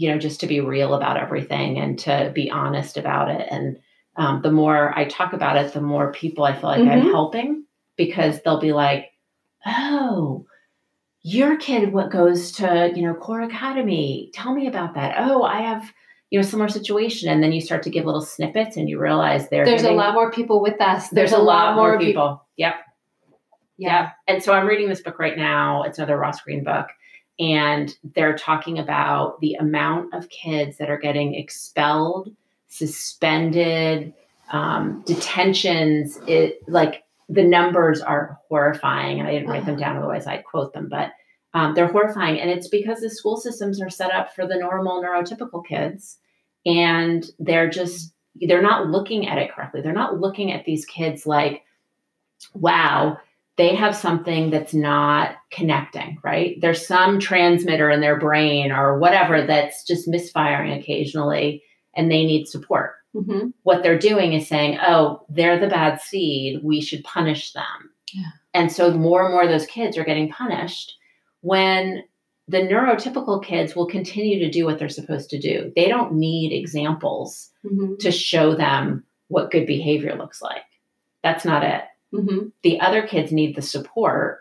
you 0.00 0.10
know, 0.10 0.16
just 0.18 0.40
to 0.40 0.46
be 0.46 0.60
real 0.60 0.94
about 0.94 1.18
everything 1.18 1.78
and 1.78 1.98
to 1.98 2.32
be 2.34 2.50
honest 2.50 2.96
about 2.96 3.30
it. 3.30 3.46
And 3.50 3.76
um, 4.16 4.40
the 4.40 4.50
more 4.50 4.96
I 4.98 5.04
talk 5.04 5.34
about 5.34 5.58
it, 5.58 5.74
the 5.74 5.82
more 5.82 6.10
people 6.10 6.42
I 6.42 6.54
feel 6.54 6.70
like 6.70 6.80
I'm 6.80 7.02
Mhm. 7.02 7.10
helping 7.10 7.64
because 7.98 8.40
they'll 8.40 8.58
be 8.60 8.72
like, 8.72 9.10
oh, 9.66 10.46
your 11.22 11.58
kid 11.58 11.92
what 11.92 12.10
goes 12.10 12.52
to 12.52 12.90
you 12.96 13.02
know 13.02 13.12
core 13.12 13.42
academy 13.42 14.30
tell 14.32 14.54
me 14.54 14.66
about 14.66 14.94
that 14.94 15.16
oh 15.18 15.42
i 15.42 15.60
have 15.60 15.92
you 16.30 16.38
know 16.38 16.42
similar 16.42 16.70
situation 16.70 17.28
and 17.28 17.42
then 17.42 17.52
you 17.52 17.60
start 17.60 17.82
to 17.82 17.90
give 17.90 18.06
little 18.06 18.22
snippets 18.22 18.78
and 18.78 18.88
you 18.88 18.98
realize 18.98 19.46
There's 19.50 19.82
a 19.82 19.90
lot 19.92 20.14
more 20.14 20.30
people 20.32 20.62
with 20.62 20.80
us. 20.80 21.10
there's, 21.10 21.32
a 21.32 21.38
lot 21.38 21.76
more 21.76 21.98
people, 21.98 22.46
yep 22.56 22.76
Yeah. 23.76 24.12
and 24.26 24.42
so 24.42 24.54
I'm 24.54 24.66
reading 24.66 24.88
this 24.88 25.02
book 25.02 25.18
right 25.18 25.36
now. 25.36 25.82
It's 25.82 25.98
another 25.98 26.16
Ross 26.16 26.40
Greene 26.40 26.64
book. 26.64 26.86
And 27.40 27.96
they're 28.14 28.36
talking 28.36 28.78
about 28.78 29.40
the 29.40 29.54
amount 29.54 30.12
of 30.14 30.28
kids 30.28 30.76
that 30.76 30.90
are 30.90 30.98
getting 30.98 31.34
expelled, 31.34 32.30
suspended, 32.68 34.12
um, 34.52 35.02
detentions. 35.06 36.18
It 36.26 36.60
like 36.68 37.02
the 37.30 37.42
numbers 37.42 38.02
are 38.02 38.38
horrifying. 38.48 39.20
And 39.20 39.28
I 39.28 39.32
didn't 39.32 39.48
write 39.48 39.64
them 39.64 39.78
down, 39.78 39.96
otherwise 39.96 40.26
I'd 40.26 40.44
quote 40.44 40.74
them, 40.74 40.88
but 40.90 41.12
um, 41.54 41.74
they're 41.74 41.88
horrifying. 41.88 42.38
And 42.38 42.50
it's 42.50 42.68
because 42.68 43.00
the 43.00 43.08
school 43.08 43.38
systems 43.38 43.80
are 43.80 43.90
set 43.90 44.12
up 44.12 44.34
for 44.34 44.46
the 44.46 44.58
normal 44.58 45.02
neurotypical 45.02 45.66
kids. 45.66 46.18
And 46.66 47.24
they're 47.38 47.70
just, 47.70 48.12
they're 48.34 48.60
not 48.60 48.88
looking 48.88 49.26
at 49.26 49.38
it 49.38 49.50
correctly. 49.52 49.80
They're 49.80 49.92
not 49.92 50.20
looking 50.20 50.52
at 50.52 50.66
these 50.66 50.84
kids 50.84 51.26
like, 51.26 51.62
wow, 52.52 53.18
they 53.56 53.74
have 53.74 53.94
something 53.96 54.50
that's 54.50 54.72
not 54.72 55.36
connecting, 55.50 56.18
right? 56.24 56.58
There's 56.60 56.86
some 56.86 57.18
transmitter 57.18 57.90
in 57.90 58.00
their 58.00 58.18
brain 58.18 58.72
or 58.72 58.98
whatever 58.98 59.46
that's 59.46 59.86
just 59.86 60.08
misfiring 60.08 60.72
occasionally 60.72 61.62
and 61.94 62.10
they 62.10 62.24
need 62.24 62.46
support. 62.46 62.94
Mm-hmm. 63.14 63.48
What 63.64 63.82
they're 63.82 63.98
doing 63.98 64.32
is 64.32 64.46
saying, 64.48 64.78
oh, 64.80 65.26
they're 65.28 65.58
the 65.58 65.66
bad 65.66 66.00
seed. 66.00 66.60
We 66.62 66.80
should 66.80 67.04
punish 67.04 67.52
them. 67.52 67.90
Yeah. 68.14 68.30
And 68.54 68.72
so 68.72 68.92
more 68.92 69.24
and 69.24 69.32
more 69.32 69.42
of 69.42 69.50
those 69.50 69.66
kids 69.66 69.98
are 69.98 70.04
getting 70.04 70.30
punished 70.30 70.96
when 71.40 72.04
the 72.48 72.58
neurotypical 72.58 73.44
kids 73.44 73.76
will 73.76 73.86
continue 73.86 74.38
to 74.38 74.50
do 74.50 74.64
what 74.64 74.78
they're 74.78 74.88
supposed 74.88 75.30
to 75.30 75.38
do. 75.38 75.72
They 75.76 75.88
don't 75.88 76.14
need 76.14 76.52
examples 76.52 77.48
Mm-hmm. 77.62 77.96
to 78.00 78.10
show 78.10 78.54
them 78.54 79.04
what 79.28 79.50
good 79.50 79.66
behavior 79.66 80.16
looks 80.16 80.40
like. 80.40 80.62
That's 81.22 81.44
not 81.44 81.62
it 81.62 81.82
Mm-hmm. 82.12 82.48
the 82.62 82.80
other 82.80 83.06
kids 83.06 83.30
need 83.30 83.54
the 83.54 83.62
support 83.62 84.40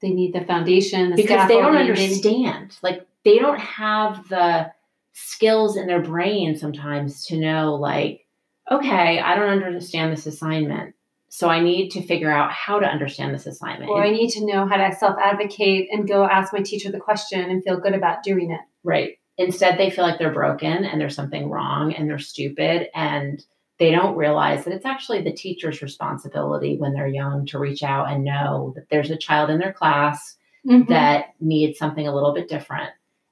They 0.00 0.10
need 0.10 0.34
the 0.34 0.44
foundation, 0.44 1.10
the 1.10 1.16
because 1.16 1.46
they 1.48 1.56
don't 1.56 1.76
understand. 1.76 2.76
Like 2.82 3.06
they 3.24 3.38
don't 3.38 3.60
have 3.60 4.28
the 4.28 4.72
skills 5.12 5.76
in 5.76 5.86
their 5.86 6.02
brain 6.02 6.56
sometimes 6.56 7.26
to 7.26 7.38
know, 7.38 7.74
like, 7.74 8.26
okay, 8.70 9.20
I 9.20 9.34
don't 9.34 9.62
understand 9.62 10.12
this 10.12 10.26
assignment. 10.26 10.94
So 11.28 11.48
I 11.48 11.60
need 11.60 11.90
to 11.90 12.02
figure 12.02 12.30
out 12.30 12.52
how 12.52 12.78
to 12.78 12.86
understand 12.86 13.34
this 13.34 13.46
assignment. 13.46 13.90
Or 13.90 14.02
I 14.02 14.10
need 14.10 14.30
to 14.30 14.44
know 14.44 14.66
how 14.66 14.76
to 14.76 14.94
self 14.94 15.16
advocate 15.22 15.88
and 15.90 16.06
go 16.06 16.24
ask 16.24 16.52
my 16.52 16.60
teacher 16.60 16.90
the 16.90 17.00
question 17.00 17.40
and 17.40 17.64
feel 17.64 17.80
good 17.80 17.94
about 17.94 18.22
doing 18.22 18.50
it. 18.50 18.60
right. 18.82 19.18
Instead, 19.38 19.78
they 19.78 19.88
feel 19.88 20.04
like 20.04 20.18
they're 20.18 20.32
broken 20.32 20.84
and 20.84 21.00
there's 21.00 21.14
something 21.14 21.48
wrong 21.48 21.94
and 21.94 22.08
they're 22.08 22.18
stupid 22.18 22.88
and 22.94 23.42
they 23.78 23.90
don't 23.90 24.16
realize 24.16 24.64
that 24.64 24.74
it's 24.74 24.86
actually 24.86 25.22
the 25.22 25.32
teacher's 25.32 25.82
responsibility 25.82 26.76
when 26.76 26.92
they're 26.92 27.06
young 27.08 27.46
to 27.46 27.58
reach 27.58 27.82
out 27.82 28.10
and 28.10 28.22
know 28.24 28.72
that 28.76 28.88
there's 28.90 29.10
a 29.10 29.16
child 29.16 29.50
in 29.50 29.58
their 29.58 29.72
class 29.72 30.36
Mm-hmm. 30.64 30.92
that 30.92 31.34
needs 31.40 31.76
something 31.76 32.06
a 32.06 32.14
little 32.14 32.32
bit 32.32 32.48
different. 32.48 32.90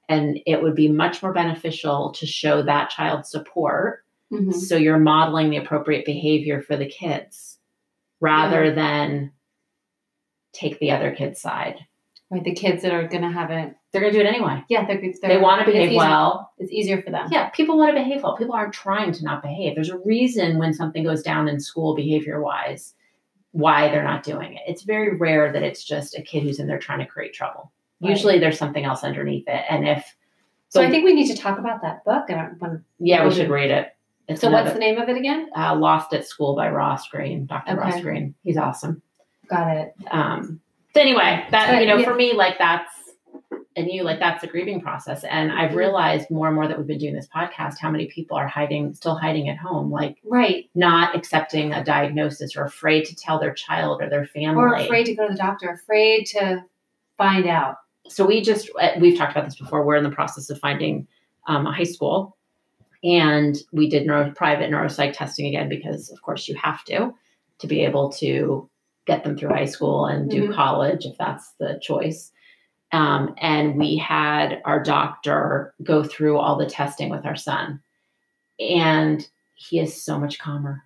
And 0.09 0.41
it 0.45 0.61
would 0.61 0.75
be 0.75 0.89
much 0.89 1.23
more 1.23 1.31
beneficial 1.31 2.11
to 2.17 2.25
show 2.25 2.61
that 2.63 2.89
child 2.89 3.25
support. 3.25 4.03
Mhm. 4.33 4.53
So 4.53 4.75
you're 4.75 4.99
modeling 4.99 5.49
the 5.49 5.55
appropriate 5.55 6.03
behavior 6.03 6.61
for 6.61 6.75
the 6.75 6.87
kids 6.89 7.57
rather 8.19 8.75
than 8.75 9.31
take 10.51 10.77
the 10.79 10.91
other 10.91 11.15
kid's 11.15 11.39
side. 11.39 11.77
Right, 12.31 12.43
the 12.45 12.53
kids 12.53 12.81
that 12.83 12.93
are 12.93 13.07
going 13.09 13.23
to 13.23 13.29
have 13.29 13.51
it. 13.51 13.75
They're 13.91 13.99
going 13.99 14.13
to 14.13 14.19
do 14.19 14.25
it 14.25 14.29
anyway. 14.29 14.63
Yeah, 14.69 14.85
they're, 14.85 15.01
they're 15.01 15.11
They 15.21 15.37
want 15.37 15.59
to 15.63 15.67
it's 15.67 15.73
behave 15.73 15.87
easier- 15.89 15.97
well. 15.97 16.53
It's 16.59 16.71
easier 16.71 17.01
for 17.01 17.11
them. 17.11 17.27
Yeah, 17.29 17.49
people 17.49 17.77
want 17.77 17.93
to 17.93 18.01
behave 18.01 18.23
well. 18.23 18.37
People 18.37 18.55
aren't 18.55 18.73
trying 18.73 19.11
to 19.11 19.23
not 19.25 19.41
behave. 19.41 19.75
There's 19.75 19.89
a 19.89 19.97
reason 19.97 20.57
when 20.57 20.73
something 20.73 21.03
goes 21.03 21.23
down 21.23 21.49
in 21.49 21.59
school 21.59 21.93
behavior 21.93 22.41
wise 22.41 22.93
why 23.51 23.89
they're 23.89 24.05
not 24.05 24.23
doing 24.23 24.53
it. 24.53 24.61
It's 24.65 24.83
very 24.83 25.17
rare 25.17 25.51
that 25.51 25.61
it's 25.61 25.83
just 25.83 26.17
a 26.17 26.21
kid 26.21 26.43
who's 26.43 26.57
in 26.57 26.67
there 26.67 26.79
trying 26.79 26.99
to 26.99 27.05
create 27.05 27.33
trouble. 27.33 27.73
Right. 28.01 28.11
Usually 28.11 28.39
there's 28.39 28.57
something 28.57 28.85
else 28.85 29.03
underneath 29.03 29.43
it. 29.49 29.65
And 29.69 29.85
if 29.85 30.15
So 30.69 30.81
I 30.81 30.89
think 30.89 31.03
we 31.03 31.13
need 31.13 31.27
to 31.27 31.35
talk 31.35 31.59
about 31.59 31.81
that 31.81 32.05
book. 32.05 32.23
I 32.29 32.33
don't 32.33 32.61
want 32.61 32.81
Yeah, 32.97 33.27
we 33.27 33.33
should 33.33 33.49
read 33.49 33.71
it. 33.71 33.89
It's 34.29 34.39
So 34.39 34.49
what's 34.49 34.71
the 34.71 34.79
name 34.79 34.97
of 34.97 35.09
it 35.09 35.17
again? 35.17 35.49
uh, 35.53 35.75
Lost 35.75 36.13
at 36.13 36.25
School 36.25 36.55
by 36.55 36.69
Ross 36.69 37.09
Greene, 37.09 37.45
Dr. 37.45 37.75
Ross 37.75 37.99
Greene. 37.99 38.35
He's 38.41 38.55
awesome. 38.55 39.01
Got 39.49 39.75
it. 39.75 39.93
Um, 40.09 40.60
so 40.93 41.01
anyway, 41.01 41.45
that 41.51 41.79
you 41.81 41.87
know, 41.87 41.97
yeah. 41.97 42.05
for 42.05 42.15
me, 42.15 42.33
like 42.33 42.57
that's 42.57 42.91
and 43.77 43.87
you 43.89 44.03
like 44.03 44.19
that's 44.19 44.43
a 44.43 44.47
grieving 44.47 44.81
process 44.81 45.23
and 45.23 45.49
i've 45.53 45.71
Mhm. 45.71 45.75
realized 45.77 46.29
more 46.29 46.47
and 46.47 46.55
more 46.55 46.67
that 46.67 46.77
we've 46.77 46.87
been 46.87 46.97
doing 46.97 47.13
this 47.15 47.27
podcast 47.33 47.75
how 47.79 47.89
many 47.89 48.07
people 48.07 48.35
are 48.35 48.45
hiding 48.47 48.93
still 48.93 49.15
hiding 49.15 49.47
at 49.47 49.55
home 49.57 49.89
like 49.89 50.17
Right. 50.25 50.69
not 50.75 51.15
accepting 51.15 51.71
a 51.71 51.81
diagnosis 51.81 52.57
or 52.57 52.65
afraid 52.65 53.05
to 53.05 53.15
tell 53.15 53.39
their 53.39 53.53
child 53.53 54.01
or 54.01 54.09
their 54.09 54.25
family 54.25 54.61
Or 54.61 54.73
afraid 54.75 55.05
to 55.05 55.15
go 55.15 55.25
to 55.25 55.33
the 55.33 55.37
doctor, 55.39 55.69
afraid 55.69 56.25
to 56.27 56.65
find 57.17 57.47
out. 57.47 57.77
so 58.09 58.25
we 58.25 58.41
just 58.41 58.69
uh, 58.77 58.89
we've 58.99 59.17
talked 59.17 59.31
about 59.31 59.45
this 59.45 59.55
before 59.57 59.85
we're 59.85 59.95
in 59.95 60.03
the 60.03 60.09
process 60.11 60.49
of 60.49 60.59
finding 60.59 61.07
um, 61.47 61.65
a 61.65 61.71
high 61.71 61.83
school 61.85 62.35
and 63.05 63.57
we 63.71 63.89
did 63.89 64.05
neuro, 64.05 64.31
private 64.31 64.69
neuropsych 64.69 65.13
testing 65.13 65.47
again 65.47 65.69
because 65.69 66.11
of 66.11 66.21
course 66.21 66.49
you 66.49 66.55
have 66.55 66.83
to 66.83 67.13
to 67.59 67.67
be 67.67 67.85
able 67.85 68.09
to 68.11 68.69
get 69.05 69.23
them 69.23 69.37
through 69.37 69.49
high 69.49 69.65
school 69.65 70.05
and 70.05 70.29
do 70.29 70.47
Mhm. 70.49 70.53
college 70.53 71.05
if 71.05 71.17
that's 71.17 71.51
the 71.59 71.79
choice 71.81 72.31
um, 72.93 73.33
and 73.37 73.77
we 73.77 73.95
had 73.97 74.61
our 74.65 74.81
doctor 74.83 75.73
go 75.81 76.03
through 76.03 76.37
all 76.37 76.57
the 76.57 76.65
testing 76.65 77.09
with 77.09 77.25
our 77.25 77.35
son 77.37 77.81
and 78.59 79.27
he 79.55 79.79
is 79.79 80.03
so 80.03 80.19
much 80.19 80.39
calmer 80.39 80.83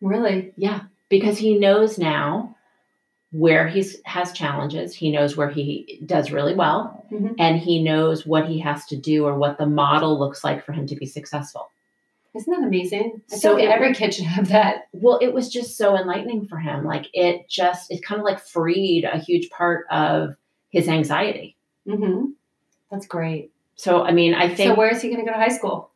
Really? 0.00 0.52
yeah, 0.56 0.82
because 1.08 1.38
he 1.38 1.58
knows 1.58 1.98
now 1.98 2.54
where 3.32 3.66
he 3.66 3.84
has 4.04 4.32
challenges. 4.32 4.94
He 4.94 5.10
knows 5.10 5.36
where 5.36 5.48
he 5.50 6.00
does 6.06 6.30
really 6.30 6.54
well, 6.54 7.04
Mhm. 7.10 7.34
and 7.38 7.58
he 7.58 7.82
knows 7.82 8.24
what 8.26 8.46
he 8.46 8.58
has 8.60 8.86
to 8.86 8.96
do 8.96 9.26
or 9.26 9.36
what 9.36 9.58
the 9.58 9.66
model 9.66 10.18
looks 10.18 10.44
like 10.44 10.64
for 10.64 10.72
him 10.72 10.86
to 10.86 10.96
be 10.96 11.06
successful. 11.06 11.70
Isn't 12.36 12.52
that 12.60 12.66
amazing? 12.66 13.22
I 13.32 13.36
So 13.36 13.54
like 13.54 13.64
it- 13.64 13.70
every 13.70 13.94
kid 13.94 14.14
should 14.14 14.26
have 14.26 14.48
that. 14.48 14.88
Well, 14.92 15.18
it 15.22 15.32
was 15.32 15.48
just 15.48 15.76
so 15.76 15.96
enlightening 15.96 16.46
for 16.46 16.58
him. 16.58 16.84
Like 16.84 17.06
it 17.14 17.48
just, 17.48 17.90
it 17.90 18.02
kind 18.02 18.20
of 18.20 18.24
like 18.24 18.40
freed 18.40 19.04
a 19.04 19.18
huge 19.18 19.48
part 19.50 19.86
of 19.90 20.36
his 20.68 20.88
anxiety. 20.88 21.56
hmm 21.88 22.26
That's 22.90 23.06
great. 23.06 23.52
So, 23.76 24.02
I 24.04 24.12
mean, 24.12 24.34
I 24.34 24.46
think 24.54 24.68
So 24.70 24.74
where 24.74 24.90
is 24.90 25.00
he 25.02 25.08
going 25.08 25.24
to 25.24 25.30
go 25.30 25.36
to 25.36 25.42
high 25.42 25.54
school? 25.56 25.90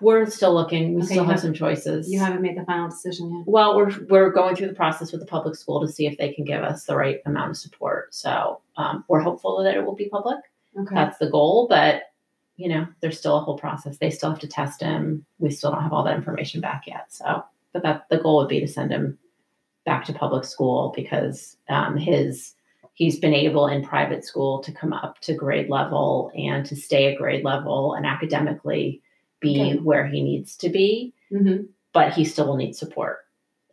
we're 0.00 0.26
still 0.26 0.52
looking. 0.52 0.94
We 0.94 1.02
Okay, 1.02 1.06
still 1.14 1.22
have 1.24 1.34
have- 1.34 1.40
some 1.40 1.54
choices. 1.54 2.10
You 2.10 2.18
haven't 2.18 2.42
made 2.42 2.56
the 2.56 2.64
final 2.64 2.88
decision 2.88 3.32
yet. 3.36 3.44
Well, 3.46 3.76
we're 3.76 3.92
we're 4.08 4.30
going 4.30 4.56
through 4.56 4.66
the 4.66 4.74
process 4.74 5.12
with 5.12 5.20
the 5.20 5.26
public 5.28 5.54
school 5.54 5.80
to 5.80 5.86
see 5.92 6.06
if 6.08 6.18
they 6.18 6.32
can 6.32 6.44
give 6.44 6.62
us 6.64 6.84
the 6.86 6.96
right 6.96 7.20
amount 7.24 7.50
of 7.50 7.56
support. 7.56 8.12
So 8.12 8.60
um, 8.76 9.04
we're 9.06 9.20
hopeful 9.20 9.62
that 9.62 9.76
it 9.76 9.84
will 9.86 9.94
be 9.94 10.08
public. 10.08 10.38
Okay. 10.76 10.92
That's 10.94 11.18
the 11.18 11.30
goal, 11.30 11.68
but 11.68 12.02
you 12.62 12.68
know, 12.68 12.86
there's 13.00 13.18
still 13.18 13.36
a 13.36 13.40
whole 13.40 13.58
process. 13.58 13.98
They 13.98 14.10
still 14.10 14.30
have 14.30 14.38
to 14.40 14.46
test 14.48 14.80
him. 14.80 15.26
We 15.38 15.50
still 15.50 15.72
don't 15.72 15.82
have 15.82 15.92
all 15.92 16.04
that 16.04 16.16
information 16.16 16.60
back 16.60 16.84
yet. 16.86 17.06
So, 17.12 17.44
but 17.72 17.82
that 17.82 18.04
the 18.08 18.18
goal 18.18 18.36
would 18.38 18.48
be 18.48 18.60
to 18.60 18.68
send 18.68 18.92
him 18.92 19.18
back 19.84 20.04
to 20.04 20.12
public 20.12 20.44
school 20.44 20.92
because 20.94 21.56
um, 21.68 21.96
his 21.96 22.54
he's 22.94 23.18
been 23.18 23.34
able 23.34 23.66
in 23.66 23.82
private 23.84 24.24
school 24.24 24.62
to 24.62 24.70
come 24.70 24.92
up 24.92 25.18
to 25.22 25.34
grade 25.34 25.68
level 25.68 26.30
and 26.36 26.64
to 26.66 26.76
stay 26.76 27.10
at 27.12 27.18
grade 27.18 27.44
level 27.44 27.94
and 27.94 28.06
academically 28.06 29.02
be 29.40 29.60
Okay. 29.60 29.78
where 29.78 30.06
he 30.06 30.22
needs 30.22 30.56
to 30.56 30.68
be 30.68 31.12
hmm 31.30 31.62
but 31.94 32.12
he 32.14 32.24
still 32.24 32.46
will 32.46 32.56
need 32.56 32.74
support. 32.74 33.18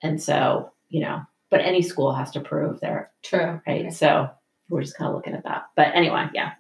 And 0.04 0.22
so, 0.22 0.72
you 0.90 1.00
know, 1.00 1.22
but 1.50 1.62
any 1.62 1.82
school 1.82 2.12
has 2.14 2.32
to 2.32 2.42
prove 2.42 2.82
they're 2.82 3.12
True. 3.24 3.62
right. 3.68 3.82
Okay. 3.86 3.90
So 3.92 4.30
we're 4.68 4.82
just 4.82 4.98
kind 4.98 5.08
of 5.10 5.16
looking 5.16 5.36
at 5.36 5.44
that. 5.46 5.68
But 5.78 5.96
anyway, 5.96 6.26
yeah. 6.34 6.52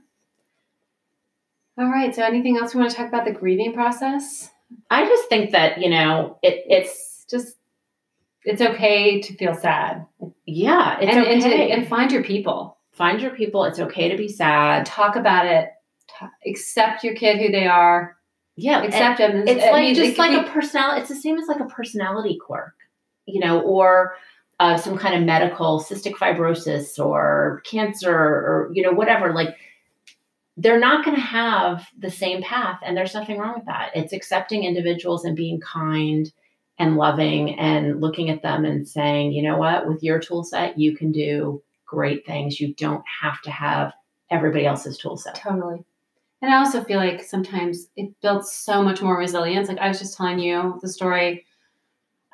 All 1.79 1.89
right. 1.89 2.13
So 2.13 2.23
anything 2.23 2.57
else 2.57 2.75
we 2.75 2.79
want 2.81 2.91
to 2.91 2.97
talk 2.97 3.07
about 3.07 3.25
the 3.25 3.31
grieving 3.31 3.73
process? 3.73 4.49
I 4.89 5.05
just 5.05 5.29
think 5.29 5.51
that, 5.51 5.79
you 5.81 5.89
know, 5.89 6.37
it 6.43 6.63
it's 6.67 7.25
just 7.29 7.55
it's 8.43 8.61
okay 8.61 9.21
to 9.21 9.33
feel 9.35 9.55
sad 9.55 10.05
yeah, 10.49 10.97
it's 10.99 11.15
and, 11.15 11.25
okay. 11.25 11.33
and, 11.33 11.43
to, 11.43 11.49
and 11.49 11.87
find 11.87 12.11
your 12.11 12.23
people. 12.23 12.77
Find 12.91 13.21
your 13.21 13.31
people. 13.31 13.63
It's 13.65 13.79
okay 13.79 14.09
to 14.09 14.17
be 14.17 14.27
sad. 14.27 14.85
talk 14.85 15.15
about 15.15 15.45
it. 15.45 15.69
Accept 16.45 17.03
your 17.03 17.15
kid 17.15 17.37
who 17.37 17.51
they 17.51 17.67
are. 17.67 18.17
Yeah. 18.55 18.81
Accept 18.81 19.19
them. 19.19 19.47
it's 19.47 19.63
like 19.71 19.95
just 19.95 20.11
it 20.11 20.17
like 20.17 20.45
a 20.45 20.49
personality. 20.49 21.01
It's 21.01 21.09
the 21.09 21.15
same 21.15 21.37
as 21.37 21.47
like 21.47 21.61
a 21.61 21.65
personality 21.65 22.37
quirk, 22.45 22.73
you 23.25 23.39
know, 23.39 23.61
or 23.61 24.15
uh, 24.59 24.75
some 24.75 24.97
kind 24.97 25.15
of 25.15 25.23
medical 25.23 25.79
cystic 25.79 26.15
fibrosis 26.15 26.99
or 26.99 27.61
cancer 27.63 28.11
or, 28.11 28.71
you 28.73 28.83
know, 28.83 28.91
whatever. 28.91 29.31
Like 29.31 29.55
they're 30.61 30.79
not 30.79 31.05
going 31.05 31.15
to 31.15 31.21
have 31.21 31.87
the 31.97 32.09
same 32.09 32.41
path 32.41 32.79
and 32.83 32.95
there's 32.95 33.13
nothing 33.13 33.37
wrong 33.37 33.53
with 33.55 33.65
that 33.65 33.91
it's 33.95 34.13
accepting 34.13 34.63
individuals 34.63 35.25
and 35.25 35.35
being 35.35 35.59
kind 35.59 36.31
and 36.77 36.97
loving 36.97 37.59
and 37.59 37.99
looking 38.01 38.29
at 38.29 38.41
them 38.41 38.65
and 38.65 38.87
saying 38.87 39.31
you 39.31 39.41
know 39.41 39.57
what 39.57 39.87
with 39.87 40.03
your 40.03 40.19
tool 40.19 40.43
set 40.43 40.77
you 40.77 40.95
can 40.95 41.11
do 41.11 41.61
great 41.85 42.25
things 42.25 42.59
you 42.59 42.73
don't 42.75 43.03
have 43.21 43.41
to 43.41 43.51
have 43.51 43.93
everybody 44.29 44.65
else's 44.65 44.97
tool 44.97 45.17
set 45.17 45.35
Totally. 45.35 45.83
And 46.41 46.53
I 46.53 46.57
also 46.57 46.83
feel 46.83 46.99
like 46.99 47.21
sometimes 47.21 47.89
it 47.95 48.13
builds 48.21 48.51
so 48.51 48.81
much 48.81 49.01
more 49.01 49.17
resilience. 49.17 49.67
Like 49.67 49.79
I 49.79 49.87
was 49.87 49.99
just 49.99 50.15
telling 50.15 50.39
you 50.39 50.79
the 50.81 50.87
story 50.87 51.45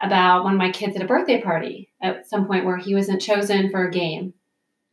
about 0.02 0.44
one 0.44 0.54
of 0.54 0.60
my 0.60 0.72
kids 0.72 0.96
at 0.96 1.02
a 1.02 1.08
birthday 1.08 1.42
party 1.42 1.90
at 2.02 2.28
some 2.28 2.46
point 2.46 2.66
where 2.66 2.78
he 2.78 2.94
wasn't 2.94 3.22
chosen 3.22 3.72
for 3.72 3.88
a 3.88 3.92
game. 3.92 4.34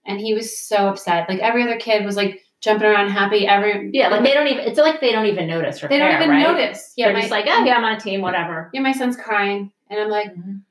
And 0.07 0.19
he 0.19 0.35
was 0.35 0.57
so 0.57 0.89
upset. 0.89 1.29
Like 1.29 1.41
every 1.41 1.63
other 1.63 1.79
kid 1.79 2.05
was 2.05 2.17
like 2.17 2.42
jumping 2.63 2.87
around 2.87 3.11
happy. 3.11 3.47
Every 3.47 3.91
yeah 3.93 4.09
like 4.09 4.23
they 4.23 4.33
don't 4.33 4.47
even 4.49 4.65
it's 4.67 4.79
like 4.79 5.01
they 5.01 5.13
don't 5.13 5.27
even 5.27 5.47
notice 5.47 5.83
or 5.83 5.89
they 5.89 5.99
don't 5.99 6.15
even 6.15 6.31
right? 6.31 6.41
notice. 6.43 6.93
Yeah, 6.97 7.07
they're 7.07 7.15
my, 7.15 7.21
just 7.21 7.31
like 7.31 7.47
oh 7.49 7.65
yeah 7.65 7.75
i'm 7.77 7.85
on 7.85 7.97
a 7.97 8.01
team 8.01 8.21
whatever 8.23 8.71
yeah, 8.73 8.81
my 8.81 8.93
son's 8.93 9.17
crying. 9.17 9.71
And 9.91 10.01
I'm 10.01 10.09
like, 10.09 10.35
Mhm. 10.35 10.63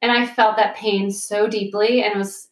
and 0.00 0.12
I 0.12 0.26
felt 0.26 0.56
that 0.58 0.76
pain 0.76 1.10
so 1.10 1.48
deeply 1.48 2.04
and 2.04 2.14
it 2.14 2.18
was 2.18 2.48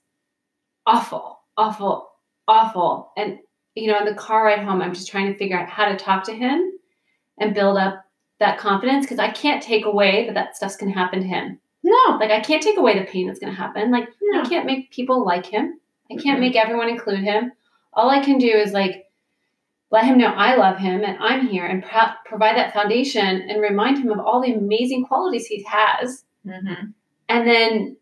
awful, 0.87 1.39
awful, 1.57 2.11
awful. 2.49 3.13
And 3.17 3.39
you 3.75 3.91
know, 3.91 3.99
in 4.01 4.05
the 4.05 4.15
car 4.15 4.45
ride 4.47 4.59
home, 4.65 4.83
I'm 4.83 4.93
just 4.95 5.09
trying 5.09 5.33
to 5.33 5.39
figure 5.39 5.59
out 5.59 5.69
how 5.69 5.87
to 5.87 5.97
talk 5.97 6.25
to 6.25 6.35
him 6.35 6.73
and 7.39 7.55
build 7.55 7.79
up 7.79 8.05
that 8.41 8.59
confidence 8.59 9.07
because 9.07 9.19
I 9.19 9.31
can't 9.31 9.63
take 9.63 9.87
away 9.87 10.27
that 10.27 10.35
that 10.35 10.57
stuff's 10.57 10.77
going 10.77 10.93
to 10.93 10.99
happen 10.99 11.21
to 11.21 11.27
him. 11.27 11.59
no 11.85 12.17
Like 12.21 12.31
I 12.31 12.41
can't 12.41 12.63
take 12.63 12.77
away 12.79 12.99
the 12.99 13.05
pain 13.07 13.27
that's 13.27 13.39
going 13.39 13.53
to 13.53 13.59
happen. 13.59 13.91
Like 13.91 14.09
No. 14.21 14.41
I 14.43 14.45
can't 14.49 14.67
make 14.67 14.91
people 14.91 15.25
like 15.25 15.47
him. 15.47 15.79
I 16.11 16.17
can't 16.17 16.39
Mhm. 16.39 16.41
make 16.41 16.57
everyone 16.57 16.89
include 16.89 17.21
him. 17.21 17.53
All 17.93 18.11
I 18.11 18.21
can 18.25 18.39
do 18.39 18.49
is 18.49 18.73
like 18.73 19.07
let 19.91 20.05
him 20.05 20.17
know 20.19 20.27
I 20.29 20.57
love 20.57 20.79
him 20.79 21.05
and 21.05 21.19
I'm 21.19 21.47
here 21.47 21.67
and 21.67 21.83
pro- 21.85 22.15
provide 22.25 22.57
that 22.57 22.73
foundation 22.73 23.43
and 23.43 23.61
remind 23.61 23.99
him 23.99 24.11
of 24.11 24.19
all 24.21 24.41
the 24.41 24.55
amazing 24.55 25.05
qualities 25.05 25.47
he 25.47 25.63
has. 25.65 26.25
Mhm. 26.47 26.93
and 27.29 27.47
then 27.47 27.97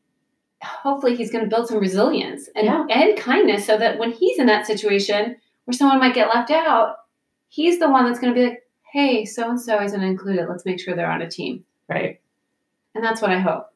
hopefully 0.63 1.15
he's 1.15 1.31
going 1.31 1.45
to 1.45 1.51
build 1.51 1.69
some 1.69 1.79
resilience 1.79 2.49
and, 2.57 2.65
Yeah. 2.67 2.87
and 2.89 3.19
kindness 3.19 3.67
so 3.67 3.77
that 3.79 3.99
when 3.99 4.13
he's 4.13 4.39
in 4.39 4.47
that 4.47 4.67
situation 4.67 5.37
where 5.65 5.73
someone 5.75 5.99
might 5.99 6.15
get 6.15 6.35
left 6.35 6.51
out 6.51 6.97
he's 7.49 7.79
the 7.79 7.91
one 7.91 8.05
that's 8.07 8.19
going 8.19 8.33
to 8.35 8.41
be 8.41 8.47
like 8.47 8.63
hey 8.93 9.25
so 9.27 9.51
and 9.51 9.61
so 9.61 9.81
isn't 9.83 10.03
included. 10.03 10.47
Let's 10.49 10.65
make 10.65 10.81
sure 10.81 10.95
they're 10.97 11.11
on 11.11 11.23
a 11.23 11.29
team. 11.31 11.65
Right. 11.89 12.21
And 12.95 13.05
that's 13.05 13.21
what 13.21 13.31
i 13.31 13.39
hope 13.39 13.67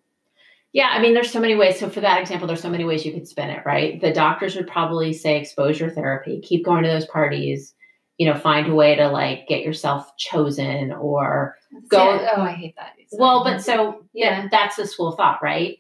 Yeah, 0.75 0.89
I 0.91 1.01
mean, 1.01 1.15
there's 1.15 1.31
so 1.31 1.41
many 1.41 1.55
ways. 1.55 1.79
So 1.79 1.89
for 1.89 2.01
that 2.01 2.21
example, 2.21 2.49
there's 2.49 2.61
so 2.61 2.69
many 2.69 2.85
ways 2.85 3.07
you 3.07 3.13
could 3.13 3.29
spin 3.29 3.49
it, 3.49 3.63
right? 3.65 4.01
The 4.01 4.13
doctors 4.13 4.57
would 4.57 4.67
probably 4.67 5.13
say 5.13 5.39
exposure 5.39 5.89
therapy, 5.89 6.41
keep 6.41 6.65
going 6.65 6.83
to 6.83 6.91
those 6.91 7.07
parties, 7.07 7.75
you 8.19 8.27
know, 8.27 8.37
find 8.37 8.67
a 8.69 8.75
way 8.75 8.97
to 8.97 9.09
like 9.09 9.47
get 9.47 9.63
yourself 9.63 10.17
chosen 10.19 10.93
or 10.93 11.57
Go- 11.89 12.27
oh 12.37 12.43
i 12.43 12.53
hate 12.53 12.75
that 12.77 12.93
well, 13.13 13.45
but 13.45 13.63
so 13.63 14.05
Yeah. 14.13 14.49
that's 14.51 14.77
the 14.77 14.87
school 14.87 15.09
of 15.09 15.17
thought, 15.17 15.43
right? 15.43 15.79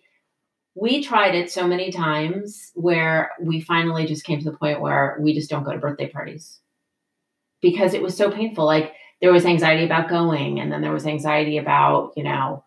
We 0.76 1.02
tried 1.02 1.35
it 1.35 1.50
so 1.50 1.66
many 1.66 1.90
times 1.92 2.70
where 2.74 3.30
we 3.40 3.61
finally 3.61 4.07
just 4.07 4.24
came 4.24 4.38
to 4.38 4.44
the 4.50 4.57
point 4.57 4.80
where 4.80 5.16
we 5.20 5.35
just 5.35 5.50
don't 5.50 5.62
go 5.64 5.72
to 5.72 5.78
birthday 5.78 6.09
parties 6.09 6.61
because 7.61 7.94
it 7.94 8.02
was 8.02 8.16
so 8.16 8.30
painful. 8.30 8.64
Like 8.64 8.92
there 9.20 9.33
was 9.33 9.44
anxiety 9.44 9.85
about 9.85 10.09
going, 10.09 10.61
and 10.61 10.70
then 10.72 10.83
there 10.83 10.92
was 10.92 11.07
anxiety 11.07 11.59
about, 11.59 12.12
you 12.16 12.24
know, 12.24 12.63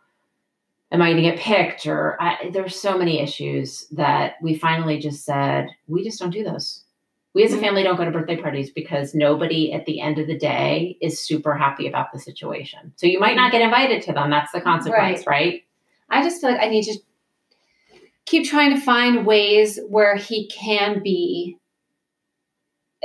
am 0.91 1.01
I 1.01 1.11
going 1.11 1.23
to 1.23 1.29
get 1.29 1.39
picked? 1.39 1.85
Or 1.85 2.21
I, 2.21 2.49
there's 2.51 2.75
so 2.75 2.97
many 2.97 3.21
issues 3.21 3.87
that 3.91 4.35
we 4.41 4.57
finally 4.57 4.99
just 4.99 5.25
said, 5.25 5.67
we 5.87 6.03
just 6.03 6.19
don't 6.19 6.31
do 6.31 6.43
those. 6.43 6.83
We 7.33 7.43
as 7.43 7.53
a 7.53 7.57
family 7.59 7.83
don't 7.83 7.97
go 7.97 8.05
to 8.05 8.11
birthday 8.11 8.37
parties 8.37 8.71
because 8.71 9.13
nobody 9.13 9.71
at 9.71 9.85
the 9.85 10.01
end 10.01 10.17
of 10.17 10.25
the 10.25 10.37
day 10.37 10.97
is 11.01 11.19
super 11.19 11.55
happy 11.55 11.87
about 11.87 12.11
the 12.11 12.19
situation. 12.19 12.93
So 12.95 13.05
you 13.05 13.19
might 13.19 13.35
not 13.35 13.51
get 13.51 13.61
invited 13.61 14.01
to 14.03 14.13
them. 14.13 14.31
That's 14.31 14.51
the 14.51 14.61
consequence, 14.61 15.27
right? 15.27 15.63
i 16.09 16.23
just 16.23 16.41
feel 16.41 16.51
like 16.51 16.61
i 16.61 16.67
need 16.67 16.83
to 16.83 16.97
keep 18.25 18.47
trying 18.47 18.73
to 18.73 18.81
find 18.81 19.25
ways 19.25 19.79
where 19.87 20.15
he 20.15 20.47
can 20.47 21.01
be 21.01 21.57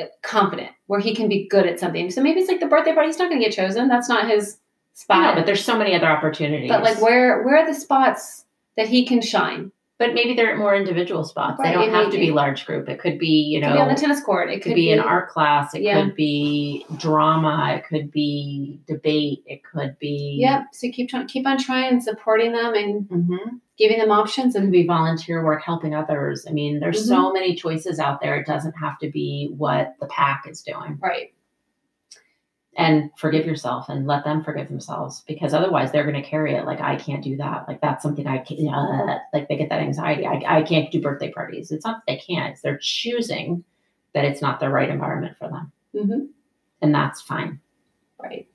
uh, 0.00 0.04
confident 0.22 0.70
where 0.86 1.00
he 1.00 1.14
can 1.14 1.28
be 1.28 1.46
good 1.48 1.66
at 1.66 1.78
something 1.78 2.10
so 2.10 2.22
maybe 2.22 2.40
it's 2.40 2.48
like 2.48 2.60
the 2.60 2.66
birthday 2.66 2.92
party 2.92 3.08
he's 3.08 3.18
not 3.18 3.28
going 3.28 3.40
to 3.40 3.48
get 3.48 3.54
chosen 3.54 3.88
that's 3.88 4.08
not 4.08 4.28
his 4.28 4.58
spot 4.94 5.34
No, 5.34 5.40
but 5.40 5.46
there's 5.46 5.64
so 5.64 5.76
many 5.76 5.94
other 5.94 6.06
opportunities. 6.06 6.70
But 6.70 6.82
like, 6.82 7.00
where 7.00 7.42
where 7.42 7.58
are 7.58 7.66
the 7.66 7.78
spots 7.78 8.44
that 8.76 8.88
he 8.88 9.06
can 9.06 9.20
shine? 9.20 9.72
but 10.02 10.14
maybe 10.14 10.34
they're 10.34 10.56
more 10.56 10.74
individual 10.74 11.22
spots. 11.22 11.60
Right, 11.60 11.68
they 11.68 11.74
don't 11.74 11.88
it 11.88 11.92
have 11.92 12.06
may 12.06 12.10
to 12.10 12.18
be. 12.18 12.26
be 12.26 12.32
large 12.32 12.66
group. 12.66 12.88
It 12.88 12.98
could 12.98 13.20
be, 13.20 13.28
you 13.52 13.60
know, 13.60 13.68
could 13.68 13.74
be 13.74 13.80
on 13.80 13.88
the 13.88 13.94
tennis 13.94 14.20
court. 14.20 14.50
It 14.50 14.56
it 14.56 14.62
could 14.62 14.74
be 14.74 14.90
an 14.90 14.98
art 14.98 15.28
class. 15.28 15.74
It 15.74 15.82
Yeah. 15.82 16.02
could 16.02 16.16
be 16.16 16.84
drama. 16.96 17.74
It 17.76 17.86
could 17.86 18.10
be 18.10 18.80
debate. 18.88 19.44
It 19.46 19.62
could 19.62 19.96
be. 20.00 20.38
Yep. 20.40 20.62
So 20.72 20.90
keep 20.90 21.08
trying, 21.08 21.28
keep 21.28 21.46
on 21.46 21.56
trying 21.56 21.92
and 21.92 22.02
supporting 22.02 22.52
them 22.52 22.74
and 22.74 23.06
hmm 23.06 23.36
giving 23.78 23.96
giving 23.96 23.98
them 23.98 24.12
options 24.12 24.54
and 24.54 24.70
be 24.70 24.86
volunteer 24.86 25.44
work, 25.44 25.62
helping 25.64 25.94
others. 25.94 26.46
I 26.48 26.52
mean, 26.52 26.78
there's 26.78 27.00
mm-hmm. 27.00 27.08
so 27.08 27.32
many 27.32 27.54
choices 27.54 27.98
out 27.98 28.20
there. 28.20 28.36
It 28.36 28.46
doesn't 28.46 28.74
have 28.74 28.98
to 28.98 29.10
be 29.10 29.52
what 29.56 29.94
the 29.98 30.06
pack 30.06 30.44
is 30.48 30.62
doing. 30.62 30.98
Right. 31.00 31.32
And 32.76 33.10
forgive 33.18 33.44
yourself 33.44 33.90
and 33.90 34.06
let 34.06 34.24
them 34.24 34.42
forgive 34.42 34.68
themselves 34.68 35.22
because 35.28 35.52
otherwise 35.52 35.92
they're 35.92 36.10
going 36.10 36.20
to 36.20 36.26
carry 36.26 36.54
it. 36.54 36.64
Like, 36.64 36.80
I 36.80 36.96
can't 36.96 37.22
do 37.22 37.36
that. 37.36 37.68
Like, 37.68 37.82
that's 37.82 38.02
something 38.02 38.26
I 38.26 38.38
can't, 38.38 38.74
uh, 38.74 39.18
like, 39.34 39.48
they 39.48 39.58
get 39.58 39.68
that 39.68 39.82
anxiety. 39.82 40.26
I, 40.26 40.42
I 40.46 40.62
can't 40.62 40.90
do 40.90 41.00
birthday 41.00 41.30
parties. 41.30 41.70
It's 41.70 41.84
not 41.84 41.96
that 41.98 42.12
they 42.12 42.18
can't, 42.18 42.52
it's 42.52 42.62
they're 42.62 42.78
choosing 42.80 43.62
that 44.14 44.24
it's 44.24 44.40
not 44.40 44.58
the 44.58 44.70
right 44.70 44.88
environment 44.88 45.36
for 45.38 45.48
them. 45.48 45.72
Mm-hmm. 45.94 46.24
And 46.80 46.94
that's 46.94 47.20
fine. 47.20 47.60
Right. 48.18 48.48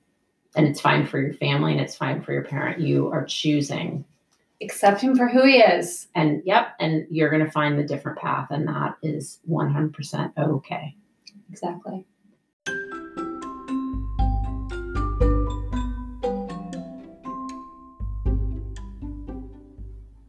And 0.56 0.66
it's 0.66 0.80
fine 0.80 1.06
for 1.06 1.20
your 1.20 1.34
family 1.34 1.72
and 1.72 1.80
it's 1.80 1.94
fine 1.94 2.20
for 2.20 2.32
your 2.32 2.44
parent. 2.44 2.80
You 2.80 3.12
are 3.12 3.24
choosing 3.24 4.04
accept 4.60 5.00
him 5.00 5.16
for 5.16 5.28
who 5.28 5.44
he 5.44 5.58
is. 5.58 6.08
And 6.14 6.42
yep, 6.44 6.74
and 6.80 7.06
you're 7.10 7.30
going 7.30 7.44
to 7.44 7.50
find 7.50 7.78
the 7.78 7.84
different 7.84 8.18
path, 8.18 8.48
and 8.50 8.66
that 8.68 8.96
is 9.02 9.38
100% 9.48 10.32
okay. 10.38 10.96
Exactly. 11.50 12.04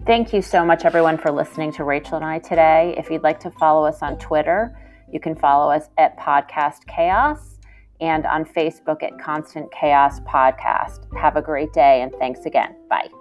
Thank 0.10 0.34
you 0.34 0.42
so 0.42 0.66
much, 0.66 0.86
everyone, 0.86 1.20
for 1.20 1.30
listening 1.30 1.72
to 1.74 1.84
Rachel 1.84 2.16
and 2.16 2.26
I 2.26 2.40
today. 2.40 2.96
If 2.98 3.12
you'd 3.12 3.22
like 3.22 3.40
to 3.42 3.52
follow 3.52 3.86
us 3.86 4.02
on 4.02 4.18
Twitter, 4.18 4.76
you 5.14 5.20
can 5.20 5.36
follow 5.36 5.72
us 5.72 5.84
at 6.00 6.18
Podcast 6.18 6.88
Chaos 6.88 7.60
and 8.02 8.26
on 8.26 8.44
Facebook 8.44 9.04
at 9.04 9.20
Constant 9.24 9.72
Chaos 9.72 10.20
Podcast. 10.22 11.06
Have 11.16 11.36
a 11.36 11.44
great 11.44 11.72
day 11.74 12.02
and 12.02 12.12
thanks 12.18 12.48
again. 12.48 12.76
Bye. 12.90 13.19